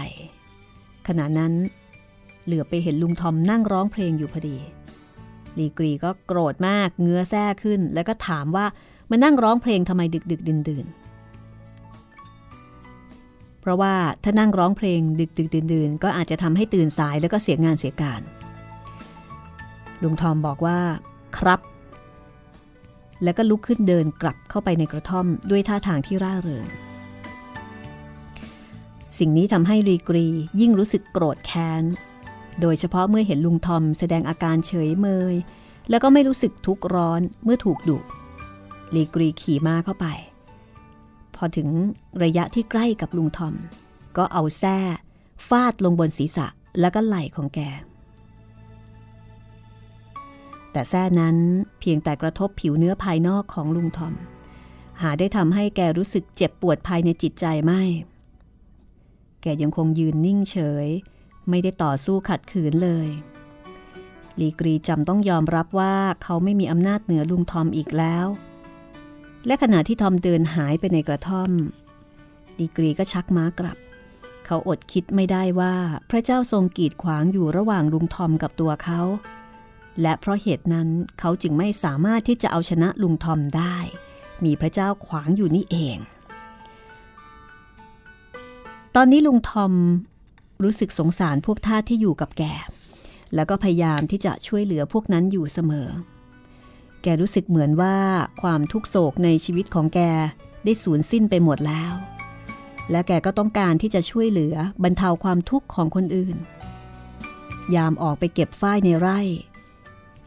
[1.08, 1.52] ขณะนั้น
[2.44, 4.58] เหลือไปเห็นลุงทอมนั่งร้องเพลงอยู่พอดี
[5.58, 8.66] ลีกรีก็โกรธมากเงื้อแซ่ขึ้น แล้วก็ถามว่า
[9.10, 10.86] มานั่งร้องเพลงทำไมดึกดึกดื่นดื่น
[13.60, 13.94] เพราะว่า
[14.24, 18.20] ถ้านั่งร้องเพลงดึกดึกดื่นดื่นก็อาจจะทำให้ตื่นสายแล้วก็เสียงานเสียการ
[20.02, 20.78] ลุงทอมบอกว่า
[21.38, 21.60] ครับ
[23.22, 26.66] แล้วก็ลุกขึ้นเดินกลับเข้าไปในกระท่อมด้วยท่าทางที่ร่าเริง
[29.18, 30.26] สิ่งนี้ทำให้รีกรี
[30.60, 31.84] ยิ่งรู้สึกโกรธแค้น
[32.60, 35.34] โดยเฉพาะเมื่อเห็นลุงทอมแสดงอาการเฉยเมย
[35.90, 37.98] แล้วก็ไม่รู้สึกทุกข์ร้อนเมื่อถูกดุ
[38.94, 40.06] ลีกรีขี่ม้าเข้าไป
[41.34, 41.68] พอถึง
[42.22, 43.54] ระยะที่ใกล้กับลุงทอม
[44.16, 44.78] ก็เอาแส้
[45.48, 46.46] ฟาดลงบนศีรษะ
[46.80, 47.60] แล้วก็ไหล่ของแก
[50.72, 51.36] แต่แส้นั้น
[51.80, 54.14] เพียงแต่กระทบผิวเนื้อภายนอกของลุงทอม
[55.02, 57.82] หาได้ทำให้แกรู้สึกเจ็บปวดภายในจิตใจไม่
[59.44, 60.86] แกยังคงยืนนิ่งเฉย
[61.48, 63.08] ไม่ได้ต่อสู้ขัดขืนเลย
[64.40, 68.26] ลีกรีจำต้องยอมรับว่าเขาไม่มีอำนาจเหนือลุงทอมอีกแล้ว
[69.46, 71.50] และขณะที่ทอมเดินหายไปในกระท่อม
[72.58, 73.76] ลีกรีก็ชักม้ากลับ
[74.46, 75.74] เขาอดคิดไม่ได้ว่า
[76.10, 79.00] พระเจ้าทรงกีดขวางอยู่ระหว่างลุงทอมกับตัวเขา
[80.02, 80.88] และเพราะเหตุนั้น
[81.20, 83.76] เขาจึงไม่สามารถที่จะเอาชนะลุงทอมได้
[84.44, 85.98] มีพระเจ้าขวางอยู่นี่เอง
[88.98, 89.72] ตอนนี้ลุงทอม
[90.62, 92.42] รู้สึกสงสารพวกทาสที่อยู่กับแก
[93.34, 95.88] แล้วก็พยายามที่จะช่วยเหลือพวกนั้นอยู่เสมอ
[97.02, 97.96] แกรู้สึกเหมือนว่า
[98.42, 100.00] ความทุกโศกในชีวิตของแก
[100.64, 101.92] ได้สูญสิ้นไปหมดแล้ว
[102.90, 106.36] และแกก็ต้องการที่จะช่วยเหลือบรรเทาความทุกข์ของคนอื่น
[107.74, 109.20] ยามออกไปเก็บฝ้ายในไร่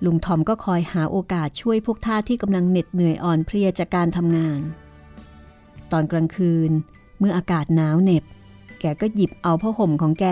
[0.06, 4.60] ลุงทอมก็คอยหาโอกาสช่วยพวกทาสที่กำลังเหน็ดเหนื่อยอ่อนเพลียจากการทำงาน
[5.92, 6.72] ตอนกลางคืน
[7.20, 8.26] เมื่ออากาศหนาวเหน็บ
[8.82, 10.26] แกก็หยิบเอาผ้าห่มของแก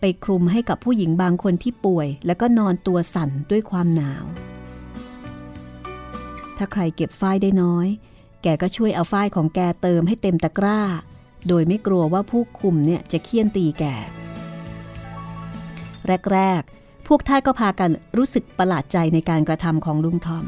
[0.00, 4.24] ไปคลุมให้กับผู้หญิงบางคนที่ป่วย แล้วก็นอนตัวสั่นด้วยความหนาว
[6.56, 7.88] ถ้าใครเก็บฝ้ายได้น้อย
[8.42, 10.80] แกก็ช่วยเอาฝ้ายของแกเติมให้เต็มตะกร้า
[11.48, 13.84] โดยไม่กลัวว่าผู้คุมเนี่ยจะเคี่ยนตีแก
[16.32, 20.46] แรกๆ พวกท่านก็พากันรู้สึกประหลาดใจในการกระทำของลุงทอม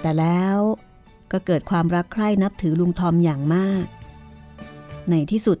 [0.00, 0.58] แต่แล้ว
[1.32, 3.84] ก็เกิดความรักใคร่นับถือลุงทอมอย่างมาก
[5.10, 5.58] ในที่สุด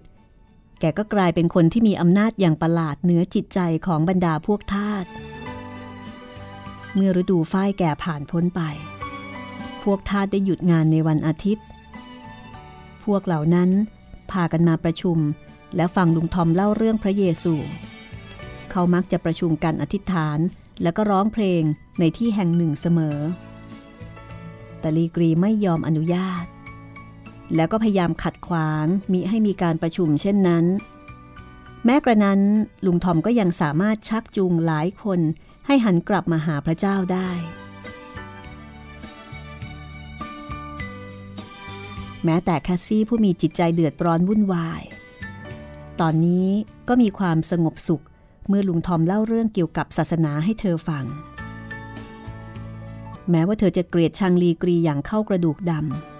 [0.84, 5.04] แกก็กลายเป็นคนที่มีอำนาจอย่างประหลาดเหนือจิตใจของบรรดาพวกทาส
[6.94, 8.60] เมื่อฤดูฝ้ายแก่ผ่านพ้นไป
[9.82, 11.64] พวกทาสได้หยุดงานในวันอาทิตย์
[13.04, 13.70] พวกเหล่านั้น
[14.30, 15.18] พากันมาประชุม
[15.76, 17.54] แล้วฟังลุงทอมเล่าเรื่องพระเยซู
[18.70, 20.38] เขามักจะประชุมกันอธิษฐาน
[20.82, 21.62] แล้วก็ร้องเพลง
[21.98, 23.18] ในที่แห่งหนึ่งเสมอ
[24.80, 26.44] แต่ลีกรีไม่ยอมอนุญาต
[27.54, 30.64] แล้วก็พยายามขัดขวางมิให้มีการประชุมเช่นนั้น
[31.84, 32.40] แม้กระนั้น
[32.86, 35.20] ลุงทอมก็ยังสามารถชักจูงหลายคน
[35.66, 37.30] ให้หันกลับมาหาพระเจ้าได้
[42.24, 44.82] แม้แต่แคสซี่ผู้มีจิตใจเดือดร้อนวุ่นวาย
[46.00, 46.48] ตอนนี้
[46.88, 48.04] ก็มีความสงบสุข
[48.48, 51.04] เมื่อลุงทอมเล่าเรื่องเกี่ยวกับศาสนาให้เธอฟัง
[53.30, 56.11] แม้ว่าเธอจะเกลียดชังลีกรีอย่างเข้ากระดูกดำ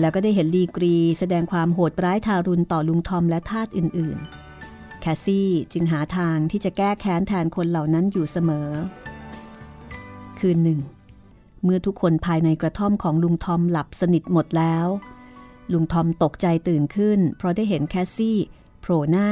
[0.00, 8.68] แล้วก็ได้เห็นลีกรีแสดงความโหดร้ายทารุณต่อลุงทอมและทาสอื่นๆ แคสซี่จึงหาทางที่จะแก้แค้นแทนคนเหล่านั้นอยู่เสมอ
[10.38, 10.80] คืนหนึ่ง
[11.64, 14.86] เมื่อทุกคนภายในกระท่อมของลุงทอมหลับสนิทหมดแล้ว
[15.72, 18.38] ลุงทอมตกใจตื่นขึ้น เพราะได้เห็นแคสซี่
[18.80, 19.30] โผล่หน้า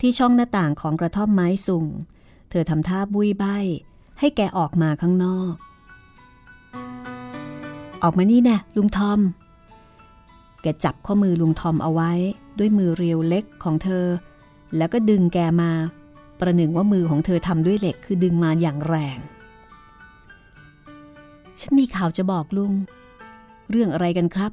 [0.00, 1.86] ที่ช่องหน้าต่างของกระท่อมไม้สูง
[2.50, 3.44] เธอทำท่าบุยใบ
[4.18, 5.54] ให้แกออกมาข้างนอก
[8.02, 9.20] ออกมานี่น่ลุงทอม
[10.62, 12.12] แกจับข้อมือลุงทอมเอาไว้
[12.58, 14.06] ด้วยมือเรียวเล็กของเธอ
[14.76, 15.70] แล้วก็ดึงแกมา
[16.40, 19.18] ประหนึ่งว่ามือของเธอทำด้วยเหล็กคือดึงมาอย่างแรง
[21.60, 22.72] ฉันมีข่าวจะบอกลุง
[23.70, 24.52] เรื่องอะไรกันครับ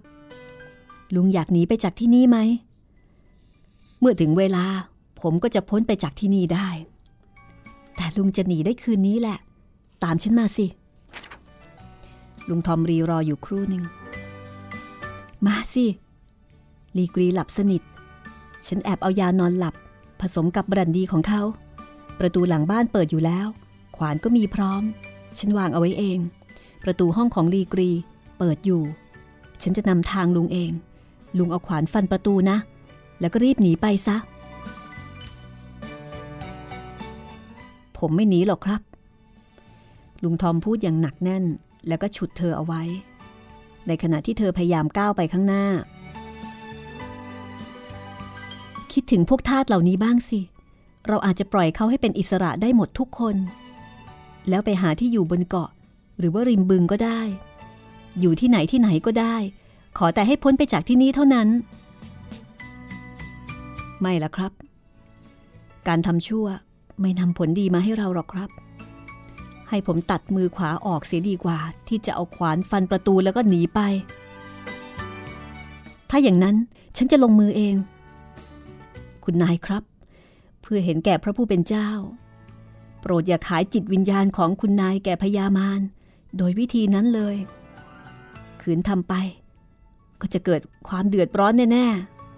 [1.16, 2.38] ลุงอยากหนีไปจากที่นี่ไหม
[4.00, 4.66] เมื่อถึงเวลา
[5.22, 6.68] ผมก็จะพ้นไปจากที่นี่ได้
[7.96, 9.38] แต่ลุงจะหนีได้คืนนี้แหละ
[10.04, 10.66] ตามฉันมาสิ
[12.50, 13.84] ลุงทอมรีรออยู่ครู่หนึ่ง
[15.46, 15.86] มาสิ
[16.98, 17.82] ลีกรีหลับสนิท
[18.68, 19.76] ฉันแอบเอายานอนหลับ
[20.22, 21.42] ผสมกับบรันดีของเขา
[22.20, 23.48] ประตูหลังบ้านเปิดอยู่แล้ว
[23.98, 24.84] ขวานก็มีพร้อม
[25.40, 26.20] ฉันวางเอาไว้เอง
[26.84, 27.90] ประตูห้องของลีกรี
[28.38, 28.82] เปิดอยู่
[29.62, 30.72] ฉันจะนำทางลุงเอง
[31.38, 32.58] ลุงเอาขวานฟันประตูนะ
[33.20, 34.18] แล้วก็รีบหนีไปซะ
[37.98, 38.82] ผมไม่หนีหรอกครับ
[40.24, 41.44] ลุงทอมพูดอย่างหนักแน่น
[41.88, 42.84] แล้วก็ฉุดเธอเอาไว้
[43.90, 45.66] ในขณะที่เธอพยายามก้าวไปข้างหน้า
[48.94, 50.40] คิดถึงพวกทาสเหล่านี้บ้างสิ
[51.08, 53.36] เราอาจจะปล่อยเขาให้เป็นอิสระได้หมดทุกคน
[54.50, 55.70] แล้วไปหาที่อยู่บนเกาะ
[56.20, 57.22] หรือว่าริมบึงก็ได้
[58.20, 59.36] อยู่ที่ไหนที่ไหนก็ได้
[59.98, 61.48] ขอแต่ให้พ้นไปจากที่นี่เท่านั้น
[64.02, 64.52] ไม่ละครับ
[65.88, 66.46] การทำชั่ว
[67.02, 68.50] ไม่นำผลดีมาให้เราหรอกครับ
[69.70, 73.80] ให้ผมตัดมือขวาออกเสียดีกว่า ที่จะเอาขวานฟันประตูแล้วก็หนีไป
[76.10, 76.56] ถ้าอย่างนั้น
[76.98, 77.76] ฉันจะลงมือเอง
[79.24, 79.84] คุณนายครับ
[80.62, 81.90] เพื่อเห็นแก่พระผู้เป็นเจ้า
[83.02, 85.82] โปรดอย่าขายจิตวิญญาณของคุณนายแก่พญามาร
[86.38, 87.36] โดยวิธีนั้นเลย
[88.62, 89.14] ขืนทำไป
[90.22, 91.88] ก็จะเกิดความเดือดร้อนแน่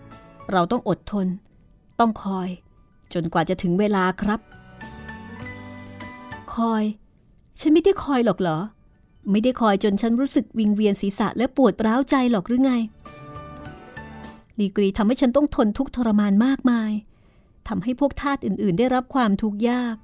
[0.02, 1.28] ๆ เราต้องอดทน
[2.00, 2.50] ต้องคอย
[3.14, 4.40] จนกว่าจะถึงเวลาครับ
[6.56, 6.84] คอย
[7.62, 8.60] ฉันไม่ได้คอยหรอกเหรอ
[9.32, 12.74] ไม่ได้คอยจนฉันรู้สึกวิงเวียนศีรษะและปวดร้าวใจหรอกหรือไง
[14.60, 16.92] ลีกรีทำให้ฉันต้องทนทุกข์ทรมานมากมาย
[17.68, 19.96] ทำให้พวกทาสอื่น ๆ ได้รับความทุกข์ยาก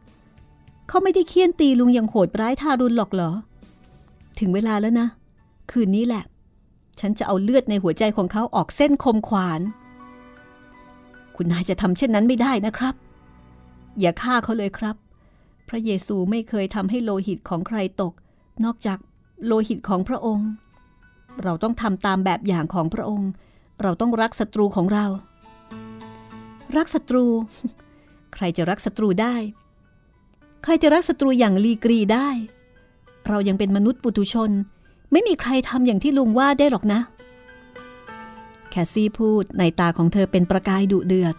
[0.87, 3.31] เขาไม่ได้เคี่ยนตีลุงอย่างโหดร้ายทารุณหรอกเหรอ
[4.39, 5.07] ถึงเวลาแล้วนะ
[5.71, 6.23] คืนนี้แหละ
[6.99, 9.61] ฉันจะเอาเลือดในหัวใจของเขาออกเส้นคมขวาน
[11.35, 12.95] คุณนายจะทำเช่นนั้นไม่ได้นะครับ
[13.99, 14.95] อย่าฆ่าเขาเลยครับ
[15.69, 18.13] พระเยซูไม่เคยทำให้โลหิตของใครตก
[18.63, 18.99] นอกจาก
[19.45, 20.49] โลหิตของพระองค์
[21.43, 23.29] เราต้องทำตามแบบอย่างของพระองค์
[23.81, 25.05] เราต้องรักศัตรูของเรา
[26.77, 27.25] รักศัตรู
[28.33, 29.35] ใครจะรักศัตรูได้
[30.63, 32.29] ใครจะรักศัตรูอย่างลีกรีได้
[33.27, 34.51] เรายังเป็นมนุษย์ปุถุชน
[35.11, 36.99] ไม่มีใครทำอย่างที่ลุงว่าได้หรอกนะ
[38.69, 41.35] แคสซี่พูดในตาของเธอเป็นประกายดุเดือด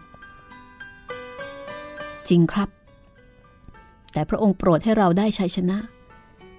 [2.29, 2.68] จริงครับ
[4.13, 5.79] แต่พระองค์โปรดให้เราได้ชัยชนะ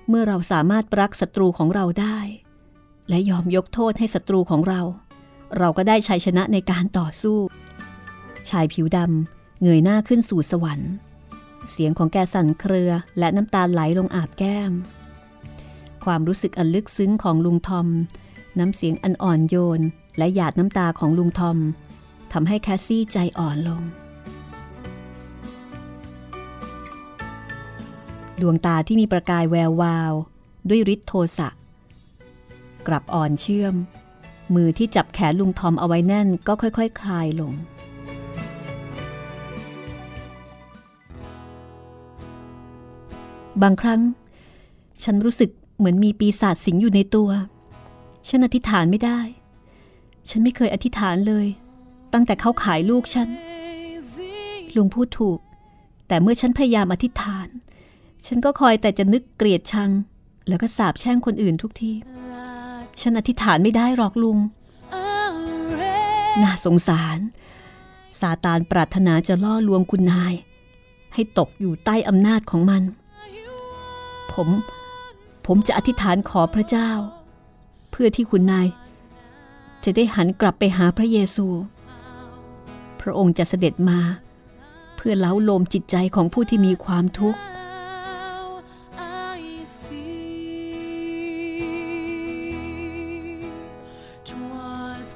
[0.10, 2.18] เมื่อเราสามารถรักศัตรูของเราได้
[3.10, 4.82] และยอมยกโทษให้ศัตรูของเรา
[5.58, 7.38] เราก็ได้ชัยชนะในการต่อสู้
[8.50, 10.93] ชายผิวดำเงยหน้าขึ้นสู่สวรรค์
[11.72, 14.72] เสียงของแกสั่นเครือและน้ำตาไหลลงอาบแก้ม
[16.06, 17.88] ความรู้สึกอันลึกซึ้งของลุงทอม
[18.60, 19.82] น้ำเสียงอันอ่อนโยน
[20.18, 21.58] และหยาดน้ำตาของลุงทอม
[22.34, 23.82] ทำให้แคสซี่ใจอ่อนลง
[28.41, 30.13] ดวงตาที่มีประกายแวววาว
[30.69, 31.49] ด้วยฤทธิ์โทสะ
[32.87, 33.75] กลับอ่อนเชื่อม
[34.55, 37.53] มือที่จับแขนลุงทอมเอาไว้แน่นก็ค่อยๆคคลายลง
[43.61, 44.01] บางครั้ง
[45.03, 47.29] ฉันรู้สึกเหมือนมีปีศาจสิงอยู่ในตัว
[48.27, 49.19] ฉันอธิษฐานไม่ได้
[50.29, 51.47] ฉันไม่เคยอธิษฐานเลย
[52.13, 53.29] ตั้งแต่เขาขายลูกฉัน
[54.75, 55.39] ลุงพูดถูก
[56.07, 57.47] แต่เมื่อฉันพยายามอธิษฐาน
[58.26, 59.89] ฉันก็คอยแต่จะนึกเกลียดชัง
[60.47, 61.91] แล้วก็สาบแช่งคนอื่นทุกที
[63.01, 64.38] ฉันอธิษฐานไม่ได้หรอกลุง
[66.41, 67.20] น่าสงสาร
[68.20, 70.34] ซาตานปรารถนาจะล่อลวงคุณนาย
[71.13, 72.84] ให้ตกอยู่ใต้อำนาจของมัน
[74.34, 74.47] ผม
[75.45, 76.89] ผมจะอธิษฐานขอพระเจ้า
[77.91, 78.67] เพื่อที่คุณนาย
[79.84, 81.47] จะได้หันกลับไปหาพระเยซู
[83.01, 83.99] พระองค์จะเสด็จมา
[84.95, 87.39] เพื่อเล้าโลมจิตใจของผู้ที่มีความทุกข์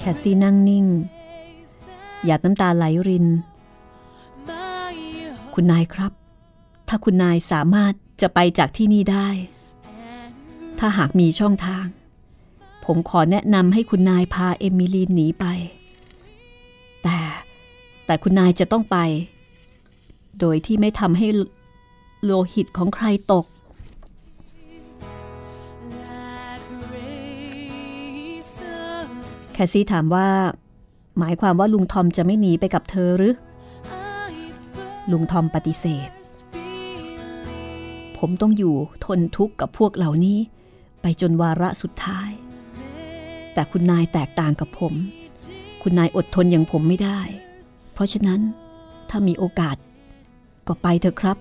[0.05, 0.85] แคสซี่นั่งนิ่ง
[2.25, 3.27] หยาดน้ำตาไหลริน
[5.53, 6.13] คุณนายครับ
[6.87, 9.27] ถ้าคุณนายสามารถจะไปจากที่นี่ได้
[10.79, 11.85] ถ้าหากมีช่องทาง
[12.85, 15.45] ผมขอแนะนำให้คุณนายพาเอมิลีนหนีไป
[17.03, 17.17] แต่
[18.05, 18.97] แต่คุณนายจะต้องไป
[20.39, 21.27] โดยที่ไม่ทำให้
[22.23, 23.45] โลหิตของใครตก
[29.53, 30.27] แคสซี่ถามว่า
[31.19, 33.35] หมายความว่าลุงทอมจะไม่หนีไปกับเธอหรือ
[35.11, 36.09] ลุงทอมปฏิเสธ
[38.17, 38.75] ผมต้องอยู่
[39.05, 40.39] ทนทุกข์กับพวกเหล่านี้
[41.01, 42.29] ไปจนวาระสุดท้าย
[43.53, 44.93] แต่คุณนายแตกต่างกับผม
[45.81, 47.19] คุณนายอดทนอย่างผมไม่ได้
[47.93, 48.41] เพราะฉะนั้น
[49.09, 49.77] ถ้ามีโอกาส
[50.67, 51.37] ก็ไปเถอะครับ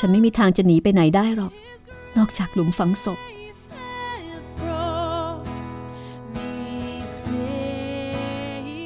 [0.00, 1.52] ฉันไม่มีทางจะหนีไปไหนได้หรอก
[2.16, 3.18] นอกจากหลุมฝังศพ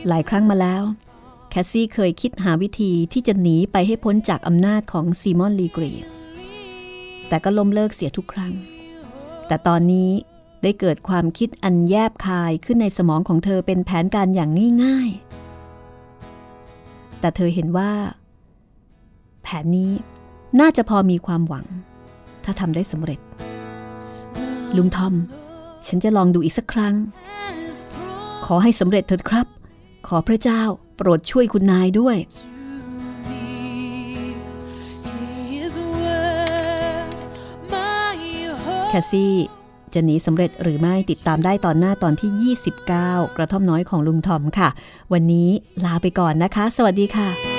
[0.09, 0.83] หลายครั้งมาแล้ว
[1.51, 5.93] แคสซี่เคยคิดหาวิธีที่จะหนีไปให้พ้นจากอำนาจของซีมอนลีกรี
[7.29, 8.53] แต่ก็ล้มเลิกเสียทุกครั้ง
[9.47, 10.11] แต่ตอนนี้
[10.63, 14.51] ได้เกิดความคิดอันแยบคายขึ้นในสมองของเธอเป็นแผนการอย่าง
[14.85, 17.91] ง่ายๆ แต่เธอเห็นว่า
[19.43, 19.93] แผนนี้
[20.61, 21.67] น่าจะพอมีความหวัง
[22.45, 23.21] ถ้าทำได้สำเร็จ
[24.77, 25.15] ลุงทอม
[25.87, 26.95] ฉันจะลองดูอีกสักครั้ง
[28.47, 29.47] ขอให้สำเร็จเถิดครับ
[30.09, 30.63] ขอพระเจ้า
[30.97, 32.17] โปรดช่วยคุณนายด้วย
[38.89, 39.35] แคสซี่
[39.95, 44.69] จะหนีสำเร็จหรือไม่ติดตามได้ตอนหน้าตอนที่ 29 กระท่อมน้อยของลุงทอมค่ะ
[45.13, 45.49] วันนี้
[45.85, 47.54] ลาไปก่อนนะคะ สวัสดีค่ะ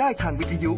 [0.00, 0.72] ได้ทางวิทยุ